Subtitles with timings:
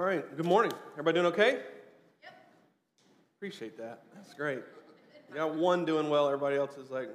[0.00, 0.72] All right, good morning.
[0.92, 1.58] Everybody doing okay?
[2.22, 2.32] Yep.
[3.36, 4.00] Appreciate that.
[4.14, 4.62] That's great.
[5.28, 7.10] You got one doing well, everybody else is like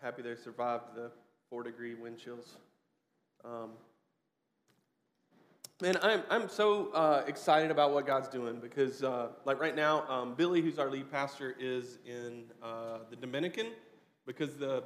[0.00, 1.10] happy they survived the
[1.50, 2.56] four degree wind chills.
[3.44, 3.72] Um,
[5.82, 10.08] man, I'm, I'm so uh, excited about what God's doing because, uh, like right now,
[10.08, 13.66] um, Billy, who's our lead pastor, is in uh, the Dominican
[14.26, 14.82] because the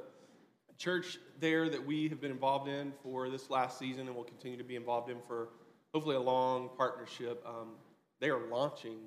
[0.77, 4.59] church there that we have been involved in for this last season and will continue
[4.59, 5.51] to be involved in for
[5.93, 7.43] hopefully a long partnership.
[7.47, 7.73] Um,
[8.21, 8.99] they are launching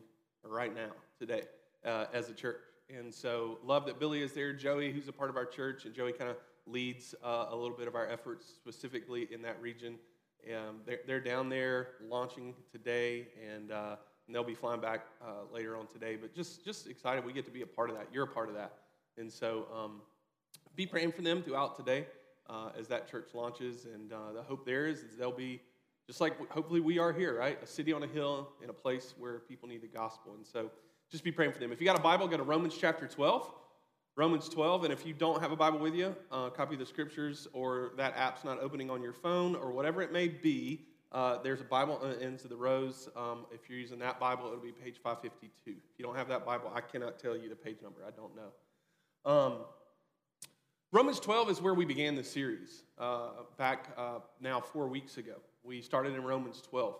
[0.43, 1.43] right now, today,
[1.85, 2.61] uh, as a church.
[2.89, 4.51] And so, love that Billy is there.
[4.53, 7.77] Joey, who's a part of our church, and Joey kind of leads uh, a little
[7.77, 9.95] bit of our efforts specifically in that region.
[10.49, 13.95] Um, they're, they're, down there launching today, and, uh,
[14.25, 16.17] and they'll be flying back uh, later on today.
[16.19, 18.07] But just, just excited we get to be a part of that.
[18.11, 18.73] You're a part of that.
[19.17, 20.01] And so, um,
[20.75, 22.07] be praying for them throughout today
[22.49, 23.85] uh, as that church launches.
[23.85, 25.61] And uh, the hope there is, is they'll be
[26.07, 27.61] just like hopefully we are here, right?
[27.61, 30.33] A city on a hill in a place where people need the gospel.
[30.35, 30.71] And so
[31.09, 31.71] just be praying for them.
[31.71, 33.51] If you got a Bible, go to Romans chapter 12.
[34.17, 37.47] Romans 12, and if you don't have a Bible with you, uh, copy the scriptures,
[37.53, 41.61] or that app's not opening on your phone, or whatever it may be, uh, there's
[41.61, 43.07] a Bible on the ends of the rows.
[43.15, 45.71] Um, if you're using that Bible, it'll be page 552.
[45.71, 48.01] If you don't have that Bible, I cannot tell you the page number.
[48.05, 49.31] I don't know.
[49.31, 49.57] Um,
[50.91, 55.35] Romans 12 is where we began the series uh, back uh, now four weeks ago.
[55.63, 56.95] We started in Romans 12,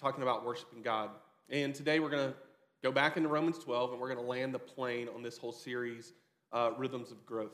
[0.00, 1.10] talking about worshiping God.
[1.50, 2.34] And today we're going to
[2.82, 5.52] go back into Romans 12 and we're going to land the plane on this whole
[5.52, 6.14] series,
[6.52, 7.52] uh, Rhythms of Growth.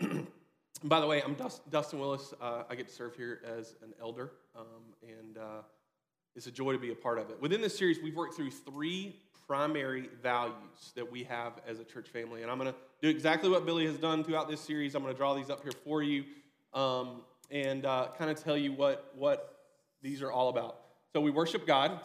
[0.84, 1.36] By the way, I'm
[1.70, 2.32] Dustin Willis.
[2.40, 5.62] Uh, I get to serve here as an elder, um, and uh,
[6.36, 7.40] it's a joy to be a part of it.
[7.40, 9.16] Within this series, we've worked through three
[9.48, 12.42] primary values that we have as a church family.
[12.42, 14.94] And I'm going to do exactly what Billy has done throughout this series.
[14.94, 16.24] I'm going to draw these up here for you
[16.72, 19.51] um, and uh, kind of tell you what, what
[20.02, 20.78] these are all about.
[21.12, 21.98] So we worship God.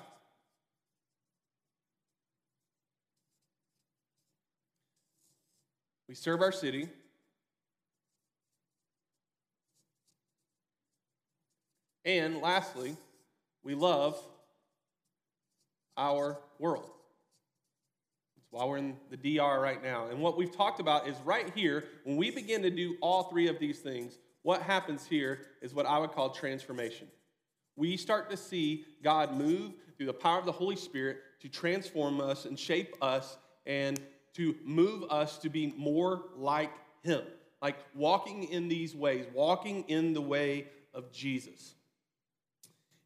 [6.08, 6.88] We serve our city.
[12.06, 12.96] And lastly,
[13.64, 14.18] we love
[15.98, 16.90] our world.
[18.38, 20.08] That's why we're in the DR right now.
[20.08, 23.50] And what we've talked about is right here, when we begin to do all three
[23.50, 27.08] of these things, what happens here is what I would call transformation.
[27.78, 32.20] We start to see God move through the power of the Holy Spirit to transform
[32.20, 34.00] us and shape us and
[34.34, 36.72] to move us to be more like
[37.04, 37.22] Him.
[37.62, 41.76] Like walking in these ways, walking in the way of Jesus.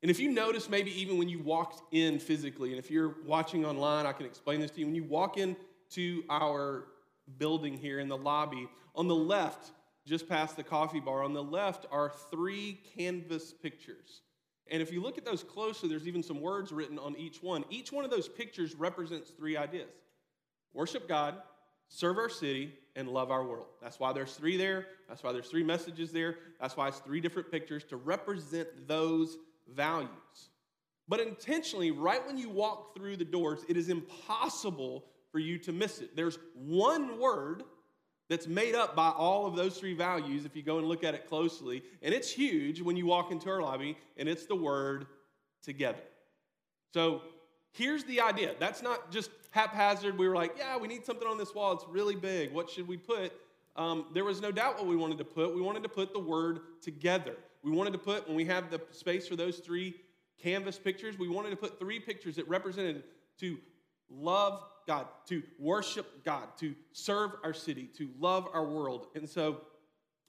[0.01, 3.65] And if you notice, maybe even when you walked in physically, and if you're watching
[3.65, 4.87] online, I can explain this to you.
[4.87, 6.85] When you walk into our
[7.37, 9.71] building here in the lobby, on the left,
[10.05, 14.21] just past the coffee bar, on the left are three canvas pictures.
[14.71, 17.65] And if you look at those closely, there's even some words written on each one.
[17.69, 19.89] Each one of those pictures represents three ideas
[20.73, 21.35] worship God,
[21.89, 23.67] serve our city, and love our world.
[23.81, 24.87] That's why there's three there.
[25.09, 26.37] That's why there's three messages there.
[26.59, 29.37] That's why it's three different pictures to represent those
[29.67, 30.09] values.
[31.09, 35.73] But intentionally, right when you walk through the doors, it is impossible for you to
[35.73, 36.15] miss it.
[36.15, 37.63] There's one word
[38.31, 41.13] that's made up by all of those three values if you go and look at
[41.13, 41.83] it closely.
[42.01, 45.05] And it's huge when you walk into our lobby, and it's the word
[45.61, 46.01] together.
[46.93, 47.21] So
[47.71, 50.17] here's the idea that's not just haphazard.
[50.17, 51.73] We were like, yeah, we need something on this wall.
[51.73, 52.51] It's really big.
[52.53, 53.33] What should we put?
[53.75, 55.53] Um, there was no doubt what we wanted to put.
[55.53, 58.81] We wanted to put the word together we wanted to put, when we have the
[58.91, 59.95] space for those three
[60.41, 63.03] canvas pictures, we wanted to put three pictures that represented
[63.39, 63.57] to
[64.09, 69.07] love God, to worship God, to serve our city, to love our world.
[69.15, 69.61] And so,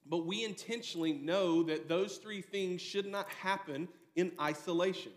[0.06, 5.12] but we intentionally know that those three things should not happen in isolation.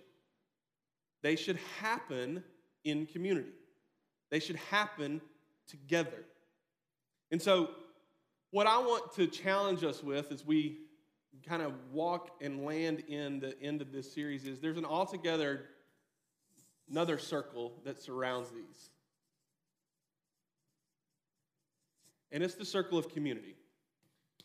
[1.21, 2.43] They should happen
[2.83, 3.53] in community.
[4.29, 5.21] They should happen
[5.67, 6.25] together.
[7.31, 7.69] And so,
[8.51, 10.77] what I want to challenge us with as we
[11.45, 15.65] kind of walk and land in the end of this series is there's an altogether
[16.89, 18.89] another circle that surrounds these.
[22.31, 23.55] And it's the circle of community.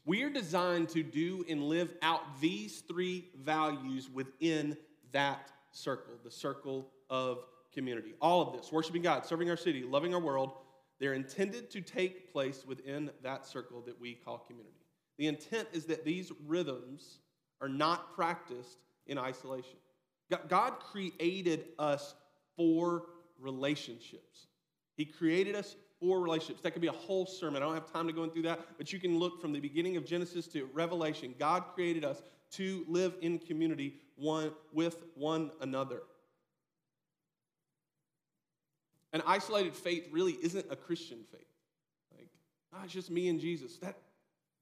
[0.04, 4.76] We are designed to do and live out these three values within
[5.12, 8.14] that circle, the circle of community.
[8.20, 10.52] All of this, worshiping God, serving our city, loving our world,
[10.98, 14.76] they're intended to take place within that circle that we call community.
[15.18, 17.18] The intent is that these rhythms
[17.60, 19.76] are not practiced in isolation.
[20.48, 22.14] God created us
[22.56, 23.04] for
[23.38, 24.46] relationships.
[24.96, 26.62] He created us or relationships.
[26.62, 27.62] That could be a whole sermon.
[27.62, 29.96] I don't have time to go into that, but you can look from the beginning
[29.96, 31.34] of Genesis to Revelation.
[31.38, 36.02] God created us to live in community one with one another.
[39.12, 41.46] An isolated faith really isn't a Christian faith.
[42.16, 42.28] Like,
[42.74, 43.76] oh, it's just me and Jesus.
[43.78, 43.96] That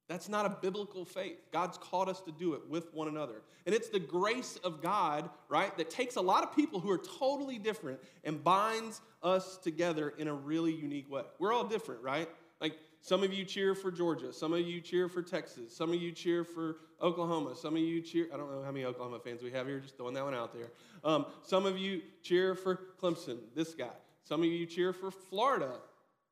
[0.08, 1.36] that's not a biblical faith.
[1.52, 3.42] God's called us to do it with one another.
[3.66, 7.00] And it's the grace of God, right, that takes a lot of people who are
[7.18, 11.22] totally different and binds us together in a really unique way.
[11.38, 12.28] We're all different, right?
[12.60, 16.00] Like some of you cheer for Georgia, some of you cheer for Texas, some of
[16.00, 19.42] you cheer for Oklahoma, some of you cheer, I don't know how many Oklahoma fans
[19.42, 20.70] we have here, just throwing that one out there.
[21.04, 23.90] Um, some of you cheer for Clemson, this guy.
[24.24, 25.74] Some of you cheer for Florida,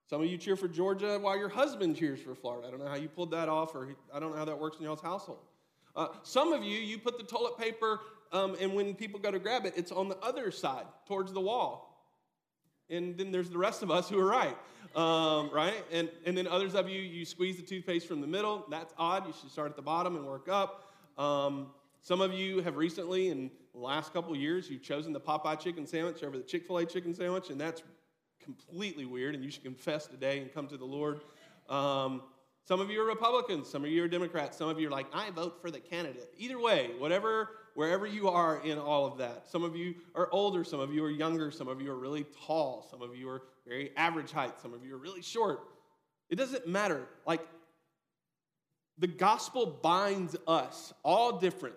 [0.07, 2.69] some of you cheer for Georgia while your husband cheers for Florida.
[2.69, 4.79] I don't know how you pulled that off, or I don't know how that works
[4.79, 5.41] in y'all's household.
[5.97, 8.01] Uh, some of you, you put the toilet paper,
[8.31, 11.41] um, and when people go to grab it, it's on the other side, towards the
[11.41, 11.93] wall.
[12.89, 14.57] And then there's the rest of us who are right,
[14.95, 15.85] um, right?
[15.91, 18.65] And, and then others of you, you squeeze the toothpaste from the middle.
[18.71, 19.27] That's odd.
[19.27, 20.93] You should start at the bottom and work up.
[21.19, 21.69] Um,
[22.03, 25.85] some of you have recently, in the last couple years, you've chosen the Popeye chicken
[25.85, 27.83] sandwich over the Chick fil A chicken sandwich, and that's
[28.47, 31.21] completely weird, and you should confess today and come to the Lord.
[31.69, 32.23] Um,
[32.65, 35.07] some of you are Republicans, some of you are Democrats, some of you are like,
[35.13, 36.31] I vote for the candidate.
[36.39, 39.45] Either way, whatever, wherever you are in all of that.
[39.49, 42.25] Some of you are older, some of you are younger, some of you are really
[42.47, 45.61] tall, some of you are very average height, some of you are really short.
[46.31, 47.07] It doesn't matter.
[47.27, 47.47] Like,
[48.99, 51.77] the gospel binds us all different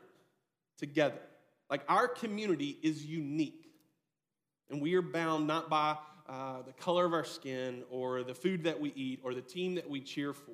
[0.77, 1.19] together.
[1.69, 3.65] Like, our community is unique.
[4.71, 5.97] And we are bound not by
[6.29, 9.75] uh, the color of our skin or the food that we eat or the team
[9.75, 10.51] that we cheer for.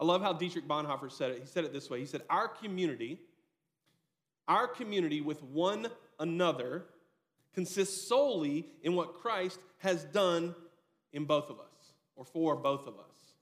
[0.00, 1.40] I love how Dietrich Bonhoeffer said it.
[1.40, 3.20] He said it this way He said, Our community,
[4.48, 5.88] our community with one
[6.18, 6.86] another
[7.54, 10.54] consists solely in what Christ has done
[11.12, 13.34] in both of us or for both of us.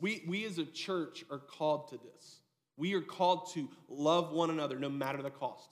[0.00, 2.40] We, we as a church are called to this.
[2.76, 5.68] We are called to love one another no matter the cost.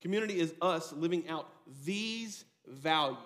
[0.00, 1.48] Community is us living out
[1.84, 3.18] these values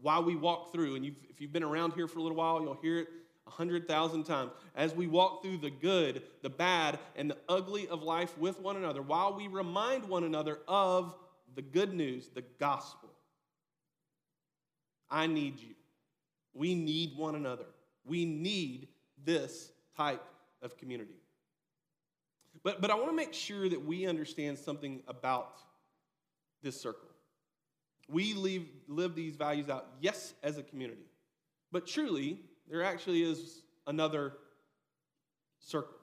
[0.00, 0.94] while we walk through.
[0.94, 3.08] And you've, if you've been around here for a little while, you'll hear it
[3.46, 4.52] a hundred thousand times.
[4.76, 8.76] As we walk through the good, the bad, and the ugly of life with one
[8.76, 11.14] another, while we remind one another of
[11.54, 13.10] the good news, the gospel.
[15.10, 15.74] I need you.
[16.52, 17.64] We need one another.
[18.04, 18.88] We need
[19.24, 20.22] this type
[20.62, 21.17] of community.
[22.68, 25.58] But, but I want to make sure that we understand something about
[26.62, 27.08] this circle.
[28.10, 28.34] We
[28.86, 31.06] live these values out, yes, as a community,
[31.72, 34.34] but truly, there actually is another
[35.60, 35.96] circle.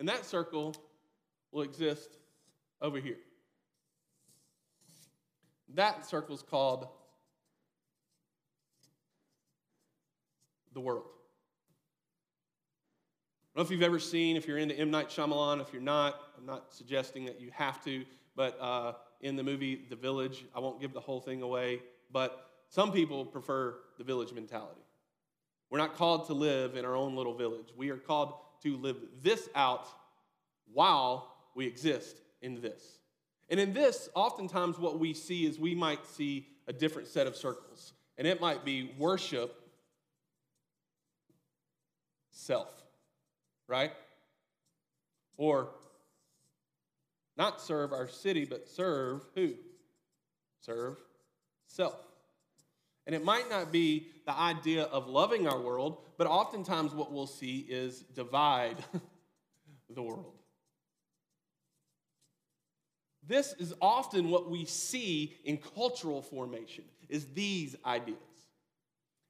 [0.00, 0.74] And that circle
[1.52, 2.10] will exist
[2.82, 3.18] over here.
[5.74, 6.88] That circle is called
[10.72, 11.04] the world
[13.58, 14.88] know if you've ever seen, if you're into M.
[14.88, 18.04] Night Shyamalan, if you're not, I'm not suggesting that you have to,
[18.36, 21.82] but uh, in the movie The Village, I won't give the whole thing away,
[22.12, 24.80] but some people prefer the village mentality.
[25.70, 27.66] We're not called to live in our own little village.
[27.76, 29.88] We are called to live this out
[30.72, 33.00] while we exist in this.
[33.48, 37.34] And in this, oftentimes what we see is we might see a different set of
[37.34, 37.92] circles.
[38.18, 39.52] And it might be worship,
[42.30, 42.78] self
[43.68, 43.92] right?
[45.36, 45.68] Or
[47.36, 49.54] not serve our city, but serve who?
[50.60, 50.96] Serve
[51.66, 51.94] self.
[53.06, 57.26] And it might not be the idea of loving our world, but oftentimes what we'll
[57.26, 58.76] see is divide
[59.94, 60.34] the world.
[63.26, 68.18] This is often what we see in cultural formation is these ideas.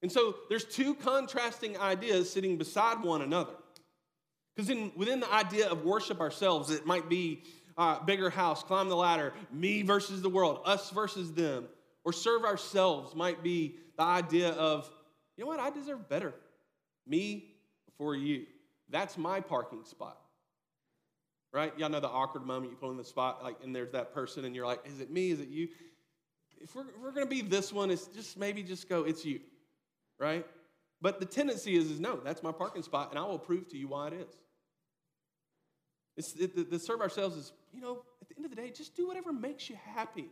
[0.03, 3.55] And so there's two contrasting ideas sitting beside one another.
[4.59, 7.45] Because within the idea of worship ourselves, it might be
[7.77, 11.69] uh, bigger house, climb the ladder, me versus the world, us versus them.
[12.05, 14.91] Or serve ourselves might be the idea of,
[15.37, 16.35] you know what, I deserve better.
[17.07, 17.55] Me
[17.87, 18.47] before you.
[18.91, 20.19] That's my parking spot.
[21.53, 21.73] Right?
[21.79, 24.45] Y'all know the awkward moment you pull in the spot, like, and there's that person,
[24.45, 25.31] and you're like, is it me?
[25.31, 25.69] Is it you?
[26.61, 29.39] If we're, we're going to be this one, it's just maybe just go, it's you.
[30.19, 30.45] Right?
[31.01, 33.79] But the tendency is, is no, that's my parking spot, and I will prove to
[33.79, 34.35] you why it is.
[36.19, 39.07] It, the serve ourselves is, you know, at the end of the day, just do
[39.07, 40.27] whatever makes you happy.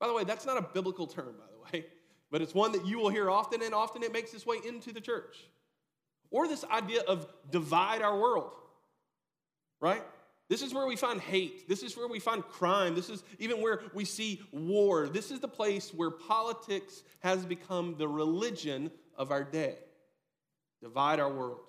[0.00, 1.86] By the way, that's not a biblical term, by the way,
[2.30, 4.92] but it's one that you will hear often, and often it makes its way into
[4.92, 5.36] the church.
[6.30, 8.50] Or this idea of divide our world,
[9.80, 10.02] right?
[10.48, 11.68] This is where we find hate.
[11.68, 12.94] This is where we find crime.
[12.94, 15.08] This is even where we see war.
[15.08, 19.76] This is the place where politics has become the religion of our day.
[20.82, 21.60] Divide our world.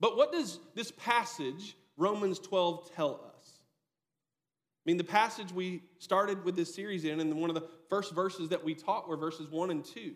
[0.00, 3.60] But what does this passage, Romans 12, tell us?
[4.86, 8.14] I mean, the passage we started with this series in, and one of the first
[8.14, 10.14] verses that we taught were verses 1 and 2.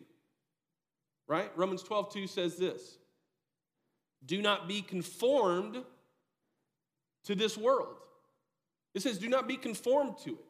[1.27, 1.51] Right?
[1.57, 2.99] Romans 12, 2 says this
[4.25, 5.83] Do not be conformed
[7.25, 7.97] to this world.
[8.95, 10.45] It says, Do not be conformed to it,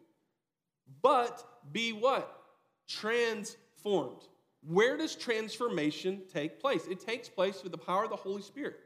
[1.03, 2.43] but be what?
[2.89, 4.23] Transformed.
[4.63, 6.87] Where does transformation take place?
[6.87, 8.81] It takes place with the power of the Holy Spirit.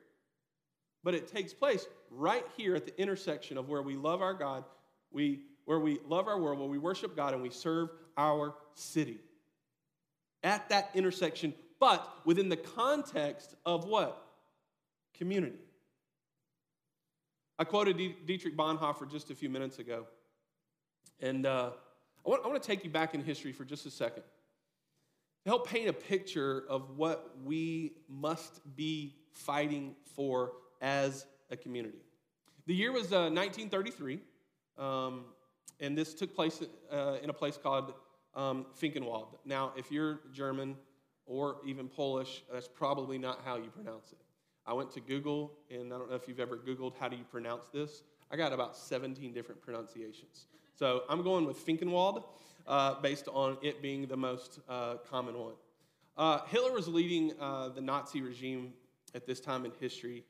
[1.04, 4.64] But it takes place right here at the intersection of where we love our God,
[5.12, 9.18] we, where we love our world, where we worship God, and we serve our city.
[10.42, 14.20] At that intersection, but within the context of what?
[15.16, 15.58] Community.
[17.58, 20.06] I quoted Dietrich Bonhoeffer just a few minutes ago.
[21.20, 21.70] And uh,
[22.24, 24.22] I, want, I want to take you back in history for just a second
[25.44, 30.52] to help paint a picture of what we must be fighting for
[30.84, 32.04] as a community.
[32.66, 34.20] The year was uh, 1933,
[34.76, 35.24] um,
[35.80, 36.62] and this took place
[36.92, 37.94] uh, in a place called
[38.34, 39.38] um, Finkenwald.
[39.46, 40.76] Now, if you're German
[41.24, 44.18] or even Polish, that's probably not how you pronounce it.
[44.66, 47.24] I went to Google, and I don't know if you've ever Googled how do you
[47.24, 48.02] pronounce this.
[48.30, 50.46] I got about 17 different pronunciations.
[50.74, 52.24] So I'm going with Finkenwald
[52.66, 55.54] uh, based on it being the most uh, common one.
[56.16, 58.74] Uh, Hitler was leading uh, the Nazi regime
[59.14, 60.24] at this time in history,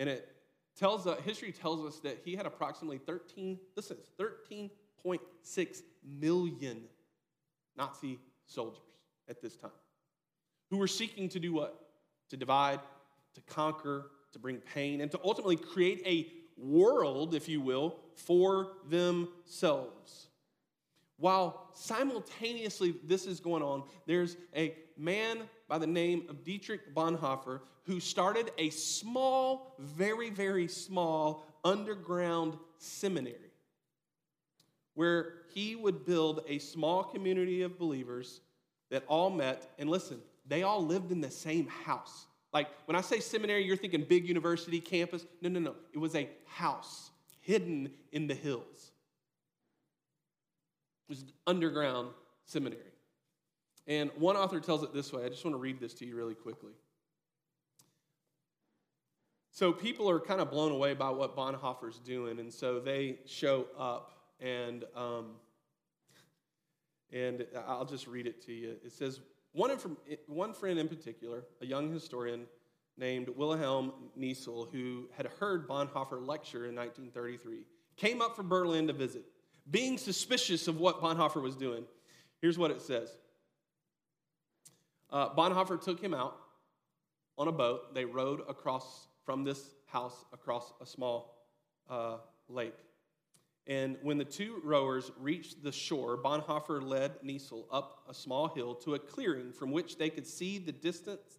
[0.00, 0.28] and it
[0.76, 5.82] tells uh, history tells us that he had approximately 13, listen, 13.6
[6.18, 6.80] million
[7.76, 8.80] Nazi soldiers
[9.28, 9.70] at this time
[10.70, 11.78] who were seeking to do what?
[12.30, 12.80] To divide,
[13.34, 18.68] to conquer, to bring pain, and to ultimately create a world, if you will, for
[18.88, 20.28] themselves.
[21.18, 25.40] While simultaneously this is going on, there's a man
[25.70, 33.36] by the name of Dietrich Bonhoeffer who started a small, very, very small underground seminary
[34.94, 38.40] where he would build a small community of believers
[38.90, 39.70] that all met.
[39.78, 42.26] And listen, they all lived in the same house.
[42.52, 45.24] Like when I say seminary, you're thinking big university campus.
[45.40, 45.76] No, no, no.
[45.92, 47.10] It was a house
[47.42, 48.90] hidden in the hills.
[51.08, 52.08] It was an underground
[52.44, 52.89] seminary.
[53.86, 55.24] And one author tells it this way.
[55.24, 56.72] I just want to read this to you really quickly.
[59.50, 63.66] So people are kind of blown away by what Bonhoeffer's doing, and so they show
[63.76, 65.32] up, and um,
[67.12, 68.76] and I'll just read it to you.
[68.84, 69.20] It says,
[69.52, 69.84] one, of
[70.26, 72.46] one friend in particular, a young historian
[72.96, 77.64] named Wilhelm Niesel, who had heard Bonhoeffer lecture in 1933,
[77.96, 79.24] came up from Berlin to visit.
[79.70, 81.84] Being suspicious of what Bonhoeffer was doing,
[82.40, 83.16] here's what it says
[85.12, 86.36] uh, Bonhoeffer took him out
[87.36, 87.94] on a boat.
[87.94, 91.36] They rowed across from this house across a small
[91.88, 92.16] uh,
[92.48, 92.76] lake.
[93.66, 98.74] And when the two rowers reached the shore, Bonhoeffer led Niesel up a small hill
[98.76, 101.38] to a clearing from which they could see the distance,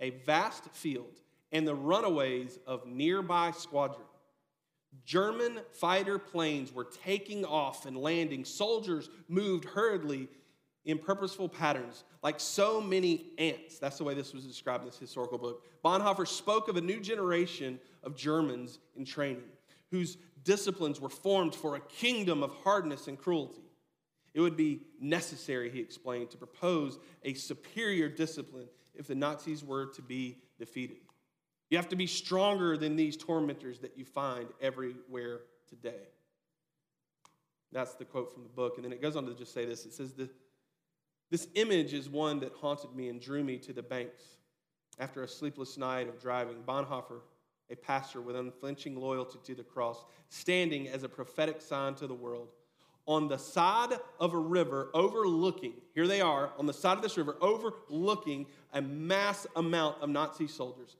[0.00, 1.20] a vast field,
[1.52, 4.06] and the runaways of nearby squadron.
[5.04, 8.44] German fighter planes were taking off and landing.
[8.44, 10.28] Soldiers moved hurriedly
[10.84, 13.78] in purposeful patterns, like so many ants.
[13.78, 15.62] That's the way this was described in this historical book.
[15.84, 19.44] Bonhoeffer spoke of a new generation of Germans in training
[19.92, 23.62] whose disciplines were formed for a kingdom of hardness and cruelty.
[24.34, 29.86] It would be necessary, he explained, to propose a superior discipline if the Nazis were
[29.94, 30.96] to be defeated.
[31.68, 36.08] You have to be stronger than these tormentors that you find everywhere today.
[37.70, 38.74] That's the quote from the book.
[38.76, 40.12] And then it goes on to just say this it says,
[41.32, 44.22] This image is one that haunted me and drew me to the banks.
[44.98, 47.22] After a sleepless night of driving, Bonhoeffer
[47.70, 52.12] a pastor with unflinching loyalty to the cross, standing as a prophetic sign to the
[52.12, 52.48] world.
[53.06, 57.16] On the side of a river overlooking, here they are, on the side of this
[57.16, 60.96] river, overlooking a mass amount of Nazi soldiers.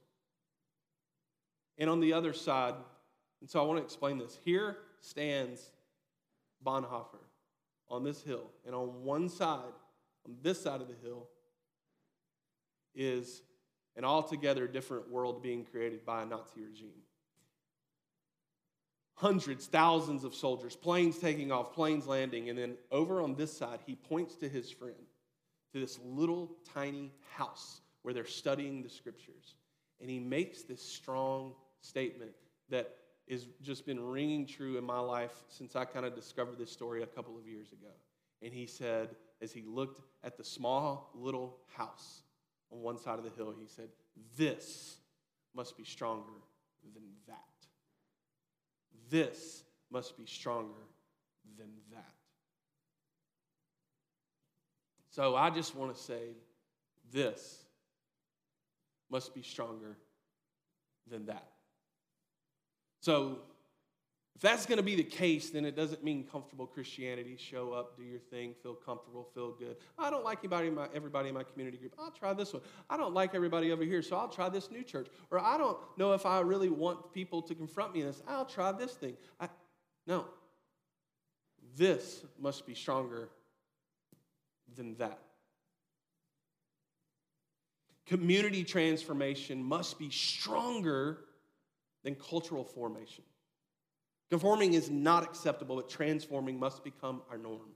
[1.76, 2.74] And on the other side,
[3.42, 4.38] and so I want to explain this.
[4.42, 5.72] Here stands
[6.64, 7.20] Bonhoeffer
[7.90, 9.60] on this hill, and on one side,
[10.26, 11.28] on this side of the hill,
[12.94, 13.42] is
[13.96, 17.02] an altogether different world being created by a Nazi regime.
[19.14, 23.80] Hundreds, thousands of soldiers, planes taking off, planes landing, and then over on this side,
[23.86, 24.94] he points to his friend,
[25.72, 29.54] to this little tiny house where they're studying the scriptures.
[30.00, 32.32] And he makes this strong statement
[32.68, 32.96] that
[33.30, 37.02] has just been ringing true in my life since I kind of discovered this story
[37.02, 37.92] a couple of years ago.
[38.42, 39.10] And he said,
[39.42, 42.22] as he looked at the small little house,
[42.70, 43.88] on one side of the hill, he said,
[44.36, 44.96] This
[45.54, 46.40] must be stronger
[46.94, 47.36] than that.
[49.10, 50.86] This must be stronger
[51.58, 52.14] than that.
[55.10, 56.30] So I just want to say
[57.12, 57.64] this
[59.10, 59.98] must be stronger
[61.06, 61.48] than that.
[63.00, 63.40] So
[64.34, 67.36] if that's going to be the case, then it doesn't mean comfortable Christianity.
[67.38, 69.76] Show up, do your thing, feel comfortable, feel good.
[69.98, 71.94] I don't like anybody in my, everybody in my community group.
[71.98, 72.62] I'll try this one.
[72.88, 75.08] I don't like everybody over here, so I'll try this new church.
[75.30, 78.22] Or I don't know if I really want people to confront me in this.
[78.26, 79.16] I'll try this thing.
[79.38, 79.48] I,
[80.06, 80.24] no.
[81.76, 83.28] This must be stronger
[84.74, 85.18] than that.
[88.06, 91.18] Community transformation must be stronger
[92.02, 93.24] than cultural formation.
[94.32, 97.68] Conforming is not acceptable, but transforming must become our norm.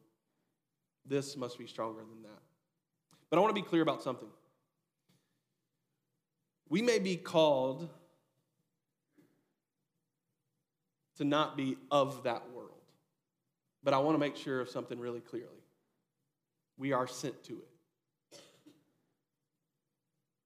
[1.05, 2.41] This must be stronger than that.
[3.29, 4.31] But I want to be clear about something.
[6.71, 7.91] We may be called
[11.19, 12.71] to not be of that world,
[13.83, 15.63] but I want to make sure of something really clearly.
[16.79, 18.39] We are sent to it.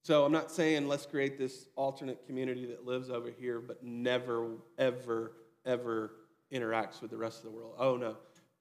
[0.02, 4.56] So I'm not saying let's create this alternate community that lives over here, but never,
[4.76, 6.12] ever, ever
[6.52, 7.74] interacts with the rest of the world.
[7.78, 8.16] Oh no.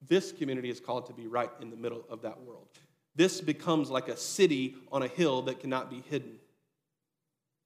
[0.08, 2.68] This community is called to be right in the middle of that world.
[3.16, 6.38] This becomes like a city on a hill that cannot be hidden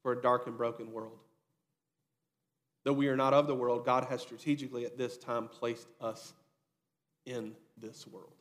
[0.01, 1.19] for a dark and broken world.
[2.83, 6.33] Though we are not of the world, God has strategically at this time placed us
[7.25, 8.33] in this world.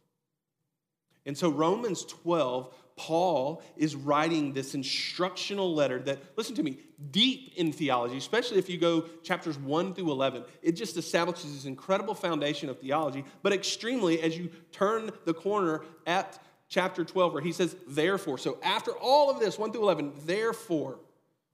[1.25, 6.79] And so, Romans 12, Paul is writing this instructional letter that, listen to me,
[7.11, 10.45] deep in theology, especially if you go chapters 1 through 11.
[10.63, 15.83] It just establishes this incredible foundation of theology, but extremely as you turn the corner
[16.07, 18.39] at chapter 12, where he says, therefore.
[18.39, 21.01] So, after all of this, 1 through 11, therefore,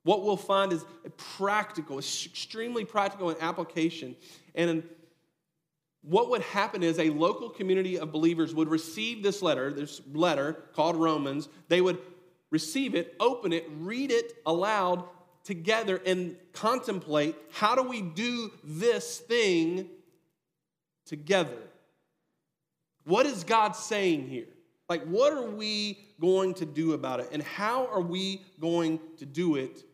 [0.03, 0.85] what we'll find is
[1.17, 4.17] practical, extremely practical in application.
[4.55, 4.83] And
[6.09, 10.55] what would happen is a local community of believers would receive this letter, this letter
[10.73, 11.51] called Romans.
[11.69, 11.99] They would
[12.51, 15.05] receive it, open it, read it aloud
[15.45, 19.87] together, and contemplate how do we do this thing
[21.05, 21.59] together?
[23.05, 24.49] What is God saying here?
[24.89, 27.29] Like, what are we going to do about it?
[27.33, 29.85] And how are we going to do it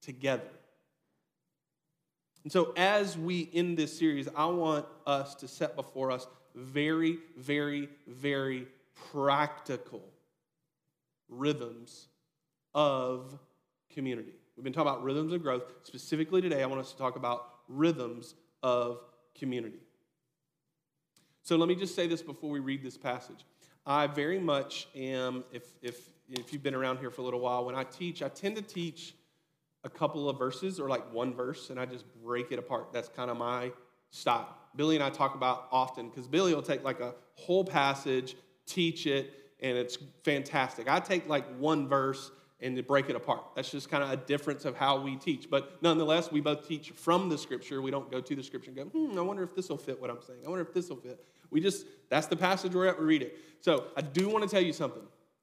[0.00, 0.44] together?
[2.46, 7.18] And so, as we end this series, I want us to set before us very,
[7.36, 8.68] very, very
[9.10, 10.04] practical
[11.28, 12.06] rhythms
[12.72, 13.36] of
[13.92, 14.30] community.
[14.56, 15.64] We've been talking about rhythms of growth.
[15.82, 19.00] Specifically today, I want us to talk about rhythms of
[19.36, 19.80] community.
[21.42, 23.44] So let me just say this before we read this passage.
[23.84, 25.98] I very much am, if, if,
[26.30, 28.62] if you've been around here for a little while, when I teach, I tend to
[28.62, 29.16] teach
[29.86, 32.88] a couple of verses or like one verse and I just break it apart.
[32.92, 33.70] That's kind of my
[34.10, 34.54] style.
[34.74, 39.06] Billy and I talk about often because Billy will take like a whole passage, teach
[39.06, 40.90] it, and it's fantastic.
[40.90, 43.44] I take like one verse and to break it apart.
[43.54, 45.48] That's just kind of a difference of how we teach.
[45.48, 47.80] But nonetheless, we both teach from the scripture.
[47.80, 50.00] We don't go to the scripture and go, hmm, I wonder if this will fit
[50.00, 50.40] what I'm saying.
[50.44, 51.24] I wonder if this will fit.
[51.50, 53.38] We just, that's the passage we're at, we read it.
[53.60, 55.02] So I do want to tell you something.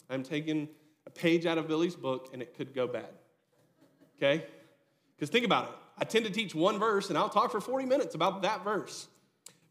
[0.10, 0.68] I'm taking
[1.08, 3.10] a page out of Billy's book and it could go bad
[4.24, 4.46] okay?
[5.16, 5.72] Because think about it.
[5.98, 9.08] I tend to teach one verse and I'll talk for 40 minutes about that verse.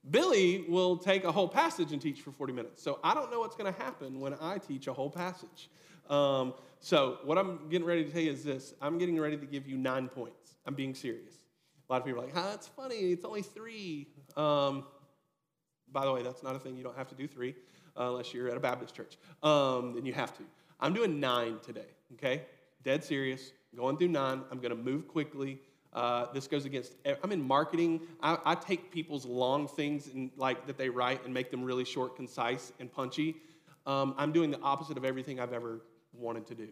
[0.08, 2.82] Billy will take a whole passage and teach for 40 minutes.
[2.82, 5.70] So I don't know what's going to happen when I teach a whole passage.
[6.10, 9.46] Um, so what I'm getting ready to tell you is this I'm getting ready to
[9.46, 10.56] give you nine points.
[10.66, 11.34] I'm being serious.
[11.88, 14.08] A lot of people are like, huh, it's funny, it's only three.
[14.36, 14.84] Um,
[15.90, 16.76] by the way, that's not a thing.
[16.76, 17.54] You don't have to do three
[17.98, 19.18] uh, unless you're at a Baptist church.
[19.42, 20.42] Um, then you have to.
[20.80, 22.42] I'm doing nine today, okay?
[22.82, 24.42] Dead serious going through nine.
[24.50, 25.60] I'm going to move quickly.
[25.92, 26.94] Uh, this goes against.
[27.22, 28.00] I'm in marketing.
[28.22, 31.84] I, I, take people's long things and like that they write and make them really
[31.84, 33.36] short, concise, and punchy.
[33.86, 35.82] Um, I'm doing the opposite of everything I've ever
[36.14, 36.68] wanted to do.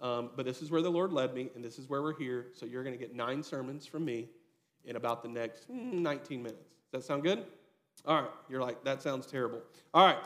[0.00, 2.46] Um, but this is where the Lord led me, and this is where we're here.
[2.54, 4.28] So you're going to get nine sermons from me
[4.84, 6.62] in about the next hmm, 19 minutes.
[6.92, 7.44] Does that sound good?
[8.04, 8.30] All right.
[8.48, 9.60] You're like, that sounds terrible.
[9.94, 10.18] All right.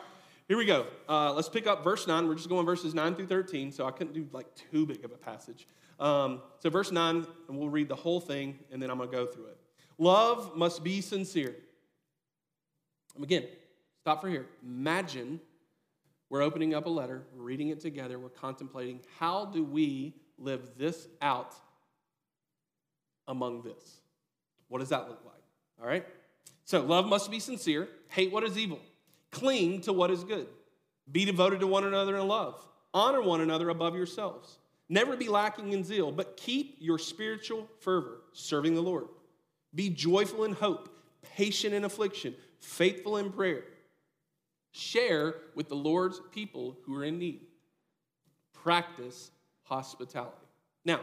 [0.48, 0.86] Here we go.
[1.08, 2.26] Uh, let's pick up verse 9.
[2.26, 5.12] We're just going verses 9 through 13, so I couldn't do like too big of
[5.12, 5.68] a passage.
[6.00, 9.16] Um, so, verse 9, and we'll read the whole thing, and then I'm going to
[9.16, 9.58] go through it.
[9.98, 11.54] Love must be sincere.
[13.14, 13.44] And again,
[14.00, 14.46] stop for here.
[14.62, 15.40] Imagine
[16.30, 20.62] we're opening up a letter, we're reading it together, we're contemplating how do we live
[20.78, 21.54] this out
[23.28, 24.00] among this?
[24.68, 25.42] What does that look like?
[25.82, 26.06] All right?
[26.64, 28.80] So, love must be sincere, hate what is evil,
[29.32, 30.46] cling to what is good,
[31.10, 32.58] be devoted to one another in love,
[32.94, 34.59] honor one another above yourselves.
[34.92, 39.06] Never be lacking in zeal, but keep your spiritual fervor, serving the Lord.
[39.72, 40.88] Be joyful in hope,
[41.36, 43.62] patient in affliction, faithful in prayer.
[44.72, 47.42] Share with the Lord's people who are in need.
[48.52, 49.30] Practice
[49.62, 50.34] hospitality.
[50.84, 51.02] Now,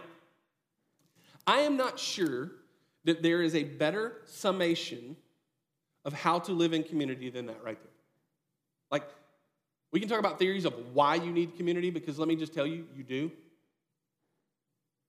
[1.47, 2.51] I am not sure
[3.05, 5.15] that there is a better summation
[6.03, 7.91] of how to live in community than that right there.
[8.91, 9.07] Like,
[9.93, 12.67] we can talk about theories of why you need community, because let me just tell
[12.67, 13.31] you, you do.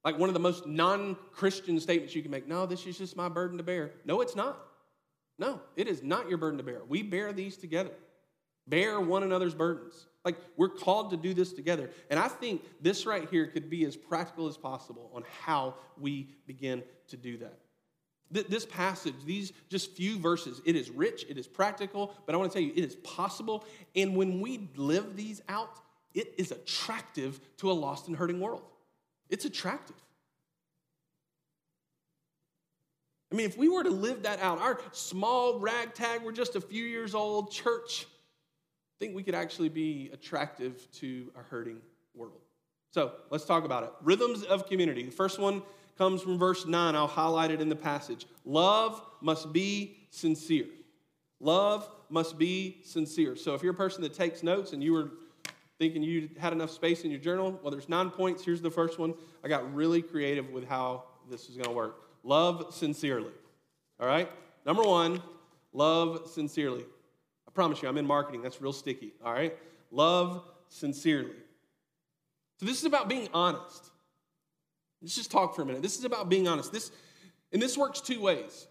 [0.09, 3.15] Like one of the most non Christian statements you can make no, this is just
[3.15, 3.91] my burden to bear.
[4.07, 4.59] No, it's not.
[5.39, 6.81] No, it is not your burden to bear.
[6.89, 7.91] We bear these together,
[8.67, 10.07] bear one another's burdens.
[10.25, 11.91] Like we're called to do this together.
[12.09, 16.31] And I think this right here could be as practical as possible on how we
[16.47, 17.59] begin to do that.
[18.31, 22.51] This passage, these just few verses, it is rich, it is practical, but I want
[22.51, 23.67] to tell you, it is possible.
[23.95, 25.81] And when we live these out,
[26.15, 28.63] it is attractive to a lost and hurting world.
[29.29, 29.97] It's attractive.
[33.31, 36.61] I mean, if we were to live that out, our small ragtag, we're just a
[36.61, 41.81] few years old church, I think we could actually be attractive to a hurting
[42.15, 42.41] world.
[42.91, 43.91] So let's talk about it.
[44.03, 45.03] Rhythms of community.
[45.03, 45.63] The first one
[45.99, 46.95] comes from verse 9.
[46.95, 48.27] I'll highlight it in the passage.
[48.47, 50.67] Love must be sincere.
[51.39, 53.37] Love must be sincere.
[53.37, 55.11] So if you're a person that takes notes and you were
[55.79, 58.45] thinking you had enough space in your journal, well, there's nine points.
[58.45, 59.15] Here's the first one.
[59.45, 62.03] I got really creative with how this is going to work.
[62.25, 63.33] Love sincerely.
[64.01, 64.31] All right?
[64.67, 65.23] Number one,
[65.73, 66.85] love sincerely.
[67.47, 68.43] I promise you, I'm in marketing.
[68.43, 69.13] That's real sticky.
[69.25, 69.57] All right?
[69.91, 71.37] Love sincerely.
[72.59, 73.91] So this is about being honest.
[75.01, 75.83] Let's just talk for a minute.
[75.83, 76.73] This is about being honest.
[76.73, 76.91] This,
[77.53, 78.67] and this works two ways.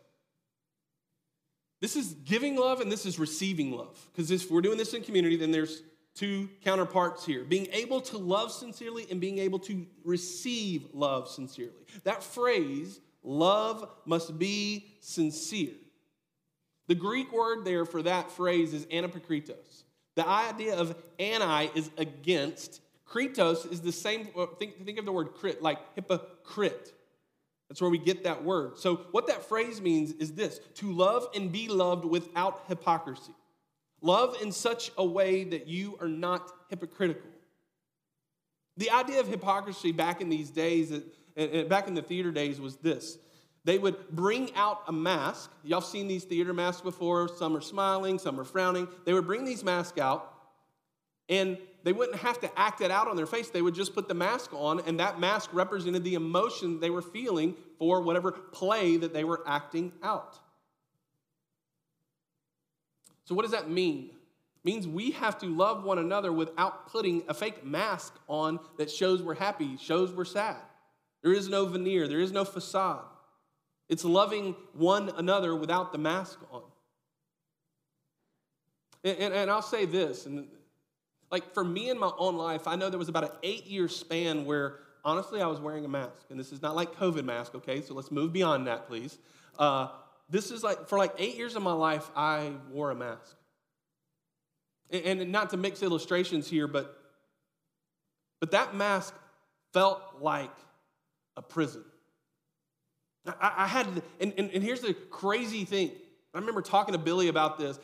[1.79, 3.97] This is giving love and this is receiving love.
[4.11, 5.83] Because if we're doing this in community, then there's
[6.17, 11.71] two counterparts here being able to love sincerely and being able to receive love sincerely.
[12.03, 15.75] That phrase, love must be sincere.
[16.87, 19.83] The Greek word there for that phrase is anapokritos.
[20.15, 25.11] The idea of ani is against, Kritos is the same, uh, think, think of the
[25.11, 26.93] word crit, like hypocrite.
[27.69, 28.79] That's where we get that word.
[28.79, 33.33] So, what that phrase means is this to love and be loved without hypocrisy.
[34.01, 37.29] Love in such a way that you are not hypocritical.
[38.77, 40.99] The idea of hypocrisy back in these days, uh,
[41.35, 43.17] uh, uh, back in the theater days, was this.
[43.63, 45.51] They would bring out a mask.
[45.63, 47.27] Y'all seen these theater masks before?
[47.27, 48.87] Some are smiling, some are frowning.
[49.05, 50.31] They would bring these masks out,
[51.27, 53.49] and they wouldn't have to act it out on their face.
[53.49, 57.01] They would just put the mask on, and that mask represented the emotion they were
[57.01, 60.37] feeling for whatever play that they were acting out.
[63.27, 64.05] So, what does that mean?
[64.05, 68.89] It means we have to love one another without putting a fake mask on that
[68.89, 70.55] shows we're happy, shows we're sad.
[71.21, 73.03] There is no veneer, there is no facade.
[73.89, 76.63] It's loving one another without the mask on.
[79.03, 80.47] And, and, and I'll say this, and
[81.29, 83.89] like for me in my own life, I know there was about an eight year
[83.89, 86.27] span where honestly I was wearing a mask.
[86.29, 87.81] And this is not like COVID mask, okay?
[87.81, 89.17] So let's move beyond that, please.
[89.59, 89.89] Uh,
[90.29, 93.35] this is like for like eight years of my life, I wore a mask.
[94.89, 96.97] And, not to mix illustrations here, but
[98.39, 99.13] but that mask
[99.73, 100.53] felt like
[101.35, 101.83] a prison.
[103.25, 103.87] I, I had,
[104.19, 105.91] and, and, and here's the crazy thing.
[106.33, 107.79] I remember talking to Billy about this.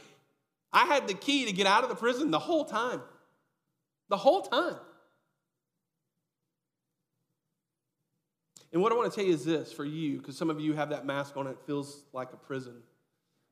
[0.72, 3.02] I had the key to get out of the prison the whole time.
[4.10, 4.76] The whole time.
[8.74, 10.74] And what I want to tell you is this for you, because some of you
[10.74, 12.74] have that mask on, it feels like a prison.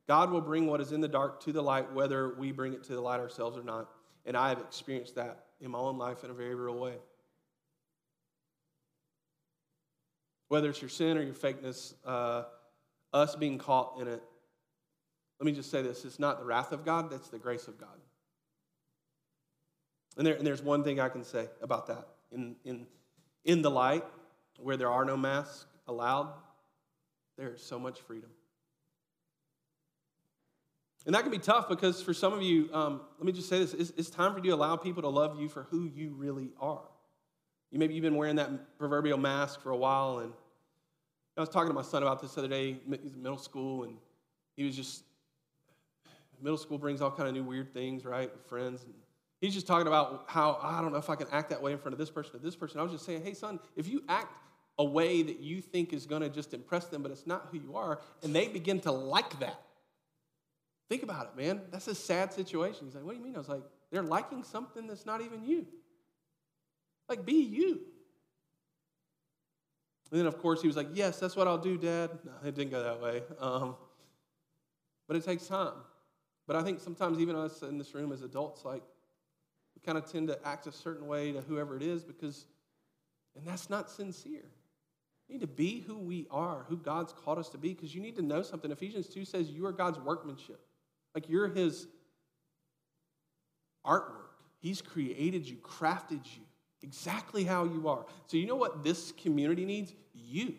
[0.08, 2.82] God will bring what is in the dark to the light, whether we bring it
[2.84, 3.88] to the light ourselves or not.
[4.26, 6.94] And I have experienced that in my own life in a very real way.
[10.48, 12.42] Whether it's your sin or your fakeness, uh,
[13.12, 14.22] us being caught in it,
[15.38, 17.78] let me just say this it's not the wrath of God, that's the grace of
[17.78, 17.88] God.
[20.16, 22.08] And, there, and there's one thing I can say about that.
[22.32, 22.86] In, in,
[23.44, 24.04] in the light,
[24.62, 26.32] where there are no masks allowed,
[27.36, 28.30] there is so much freedom.
[31.04, 33.58] And that can be tough because for some of you, um, let me just say
[33.58, 36.14] this it's, it's, time for you to allow people to love you for who you
[36.16, 36.82] really are.
[37.72, 40.32] You maybe you've been wearing that proverbial mask for a while, and
[41.36, 42.76] I was talking to my son about this the other day.
[43.02, 43.96] He's in middle school, and
[44.56, 45.02] he was just
[46.40, 48.30] middle school brings all kind of new weird things, right?
[48.46, 48.94] Friends, and
[49.42, 51.78] He's just talking about how, I don't know if I can act that way in
[51.78, 52.78] front of this person or this person.
[52.78, 54.32] I was just saying, hey, son, if you act
[54.78, 57.58] a way that you think is going to just impress them, but it's not who
[57.58, 59.60] you are, and they begin to like that,
[60.88, 61.60] think about it, man.
[61.70, 62.86] That's a sad situation.
[62.86, 63.34] He's like, what do you mean?
[63.34, 65.66] I was like, they're liking something that's not even you.
[67.08, 67.80] Like, be you.
[70.10, 72.10] And then, of course, he was like, yes, that's what I'll do, Dad.
[72.24, 73.22] No, it didn't go that way.
[73.40, 73.76] Um,
[75.08, 75.72] but it takes time.
[76.46, 78.82] But I think sometimes even us in this room as adults, like,
[79.74, 82.46] we kind of tend to act a certain way to whoever it is because,
[83.36, 84.44] and that's not sincere.
[85.32, 88.16] Need to be who we are, who God's called us to be, because you need
[88.16, 88.70] to know something.
[88.70, 90.60] Ephesians 2 says you are God's workmanship.
[91.14, 91.86] Like you're his
[93.86, 94.28] artwork.
[94.60, 96.42] He's created you, crafted you
[96.82, 98.04] exactly how you are.
[98.26, 99.94] So, you know what this community needs?
[100.14, 100.54] You.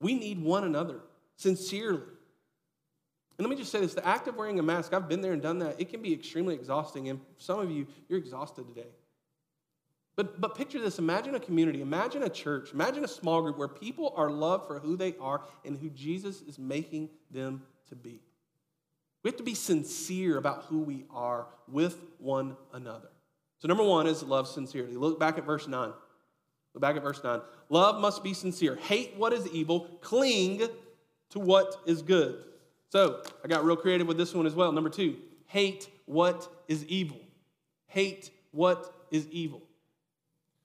[0.00, 1.00] We need one another
[1.36, 2.02] sincerely.
[3.38, 5.32] And let me just say this the act of wearing a mask, I've been there
[5.32, 5.80] and done that.
[5.80, 7.08] It can be extremely exhausting.
[7.08, 8.88] And some of you, you're exhausted today.
[10.18, 13.68] But, but picture this imagine a community, imagine a church, imagine a small group where
[13.68, 18.20] people are loved for who they are and who Jesus is making them to be.
[19.22, 23.10] We have to be sincere about who we are with one another.
[23.60, 24.96] So, number one is love sincerely.
[24.96, 25.92] Look back at verse 9.
[26.74, 27.40] Look back at verse 9.
[27.68, 28.74] Love must be sincere.
[28.74, 30.62] Hate what is evil, cling
[31.30, 32.42] to what is good.
[32.88, 34.72] So, I got real creative with this one as well.
[34.72, 35.14] Number two,
[35.46, 37.20] hate what is evil.
[37.86, 39.62] Hate what is evil.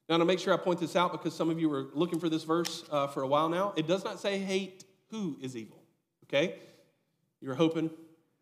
[0.09, 2.29] Now, to make sure I point this out because some of you were looking for
[2.29, 5.81] this verse uh, for a while now, it does not say hate who is evil,
[6.25, 6.55] okay?
[7.39, 7.89] You're hoping,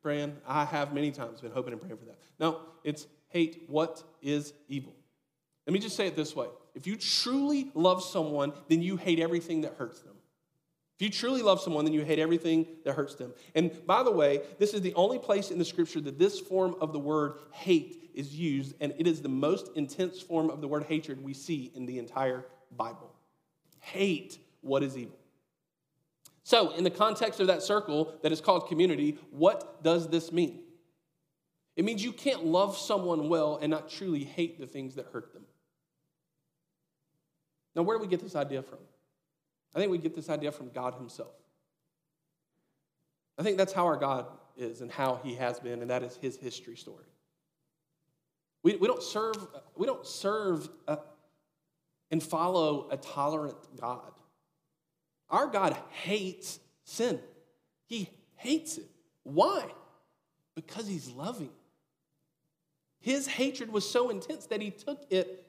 [0.01, 0.37] praying.
[0.47, 2.17] I have many times been hoping and praying for that.
[2.39, 4.93] No, it's hate what is evil.
[5.67, 9.19] Let me just say it this way if you truly love someone, then you hate
[9.19, 10.10] everything that hurts them.
[11.01, 13.33] If you truly love someone, then you hate everything that hurts them.
[13.55, 16.75] And by the way, this is the only place in the scripture that this form
[16.79, 20.67] of the word hate is used, and it is the most intense form of the
[20.67, 22.45] word hatred we see in the entire
[22.77, 23.11] Bible.
[23.79, 25.17] Hate what is evil.
[26.43, 30.59] So, in the context of that circle that is called community, what does this mean?
[31.75, 35.33] It means you can't love someone well and not truly hate the things that hurt
[35.33, 35.45] them.
[37.75, 38.77] Now, where do we get this idea from?
[39.73, 41.33] I think we get this idea from God Himself.
[43.37, 46.17] I think that's how our God is and how He has been, and that is
[46.17, 47.05] His history story.
[48.63, 49.35] We, we don't serve,
[49.75, 50.99] we don't serve a,
[52.11, 54.11] and follow a tolerant God.
[55.29, 57.19] Our God hates sin.
[57.87, 58.89] He hates it.
[59.23, 59.65] Why?
[60.55, 61.51] Because he's loving.
[62.99, 65.47] His hatred was so intense that he took it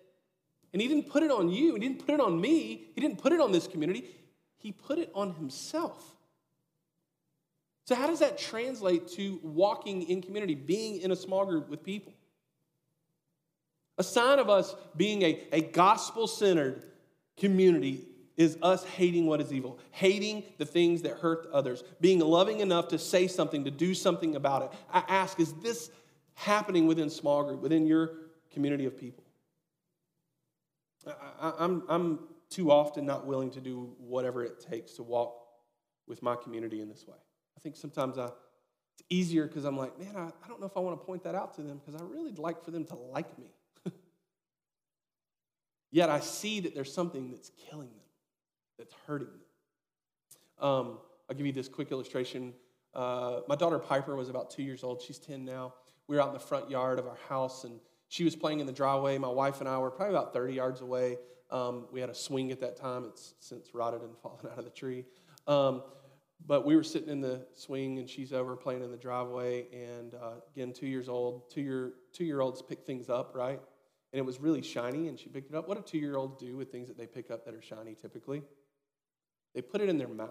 [0.73, 3.21] and he didn't put it on you, he didn't put it on me, he didn't
[3.21, 4.05] put it on this community,
[4.59, 6.17] he put it on himself.
[7.85, 11.83] So, how does that translate to walking in community, being in a small group with
[11.83, 12.13] people?
[13.99, 16.83] A sign of us being a, a gospel centered
[17.37, 18.07] community
[18.37, 22.89] is us hating what is evil, hating the things that hurt others, being loving enough
[22.89, 24.73] to say something, to do something about it.
[24.93, 25.91] I ask, is this
[26.35, 28.13] happening within small group, within your
[28.51, 29.22] community of people?
[31.07, 32.19] I, I'm, I'm
[32.51, 35.35] too often not willing to do whatever it takes to walk
[36.07, 37.17] with my community in this way.
[37.57, 40.77] I think sometimes I, it's easier because I'm like, man, I, I don't know if
[40.77, 42.95] I want to point that out to them because I really like for them to
[42.95, 43.47] like me.
[45.91, 48.07] Yet I see that there's something that's killing them,
[48.79, 50.69] that's hurting them.
[50.69, 52.53] Um, I'll give you this quick illustration.
[52.95, 55.01] Uh, my daughter Piper was about two years old.
[55.01, 55.75] She's 10 now.
[56.07, 57.81] We were out in the front yard of our house, and
[58.13, 59.17] she was playing in the driveway.
[59.17, 61.17] My wife and I were probably about 30 yards away.
[61.51, 63.07] Um, we had a swing at that time.
[63.07, 65.07] It's since rotted and fallen out of the tree.
[65.47, 65.83] Um,
[66.47, 69.65] but we were sitting in the swing, and she's over playing in the driveway.
[69.73, 71.51] And uh, again, two years old.
[71.51, 73.61] Two year two year olds pick things up, right?
[74.13, 75.69] and it was really shiny, and she picked it up.
[75.69, 77.95] What do two year olds do with things that they pick up that are shiny
[77.95, 78.43] typically?
[79.55, 80.29] They put it in their mouth.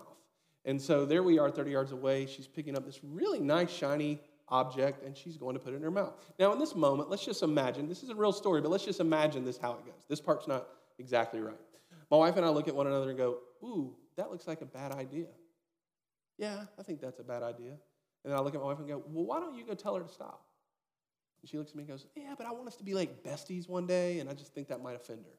[0.66, 2.28] And so there we are, 30 yards away.
[2.28, 5.84] She's picking up this really nice, shiny object, and she's going to put it in
[5.84, 6.14] her mouth.
[6.38, 9.00] Now, in this moment, let's just imagine this is a real story, but let's just
[9.00, 10.06] imagine this how it goes.
[10.10, 10.68] This part's not
[11.00, 11.58] exactly right.
[12.10, 14.66] My wife and I look at one another and go, Ooh, that looks like a
[14.66, 15.28] bad idea.
[16.38, 17.72] Yeah, I think that's a bad idea.
[18.24, 19.96] And then I look at my wife and go, Well, why don't you go tell
[19.96, 20.46] her to stop?
[21.42, 23.24] And she looks at me and goes, Yeah, but I want us to be like
[23.24, 25.38] besties one day, and I just think that might offend her.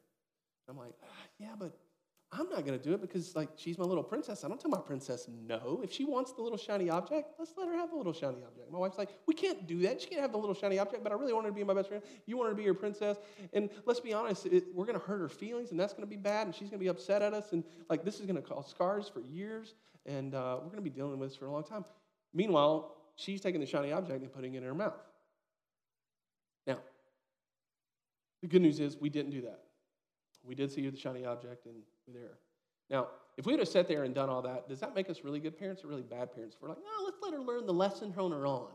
[0.67, 1.77] I'm like, ah, Yeah, but
[2.35, 4.43] I'm not going to do it because, like, she's my little princess.
[4.43, 5.81] I don't tell my princess no.
[5.83, 8.71] If she wants the little shiny object, let's let her have the little shiny object.
[8.71, 10.01] My wife's like, We can't do that.
[10.01, 11.75] She can't have the little shiny object, but I really want her to be my
[11.75, 12.01] best friend.
[12.25, 13.17] You want her to be your princess.
[13.53, 16.09] And let's be honest, it, we're going to hurt her feelings, and that's going to
[16.09, 17.51] be bad, and she's going to be upset at us.
[17.51, 19.75] And, like, this is going to cause scars for years,
[20.07, 21.85] and uh, we're going to be dealing with this for a long time.
[22.33, 24.99] Meanwhile, she's taking the shiny object and putting it in her mouth.
[26.65, 26.79] Now,
[28.41, 29.62] the good news is we didn't do that.
[30.45, 31.75] We did see the shiny object and
[32.07, 32.37] we're there.
[32.89, 35.21] Now, if we would have sat there and done all that, does that make us
[35.23, 36.55] really good parents or really bad parents?
[36.61, 38.67] We're like, no, let's let her learn the lesson on her own.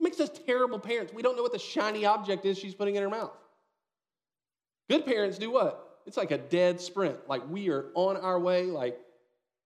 [0.00, 1.12] It makes us terrible parents.
[1.12, 3.36] We don't know what the shiny object is she's putting in her mouth.
[4.90, 6.00] Good parents do what?
[6.06, 7.28] It's like a dead sprint.
[7.28, 8.98] Like we are on our way, like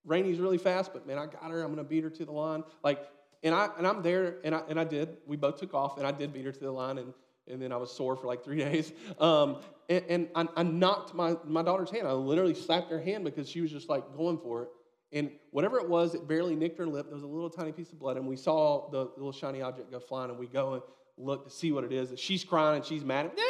[0.05, 1.63] Rainey's really fast, but man, I got her.
[1.63, 2.63] I'm to beat her to the line.
[2.85, 3.01] Like
[3.43, 5.17] And, I, and I'm there, and I, and I did.
[5.27, 7.15] We both took off, and I did beat her to the line, and,
[7.51, 8.93] and then I was sore for like three days.
[9.19, 9.59] Um,
[9.89, 12.07] and and I, I knocked my, my daughter's hand.
[12.07, 14.69] I literally slapped her hand because she was just like going for it.
[15.11, 17.07] And whatever it was, it barely nicked her lip.
[17.07, 19.91] There was a little tiny piece of blood, and we saw the little shiny object
[19.91, 20.83] go flying, and we go and
[21.19, 22.11] look to see what it is.
[22.11, 23.31] And she's crying and she's mad.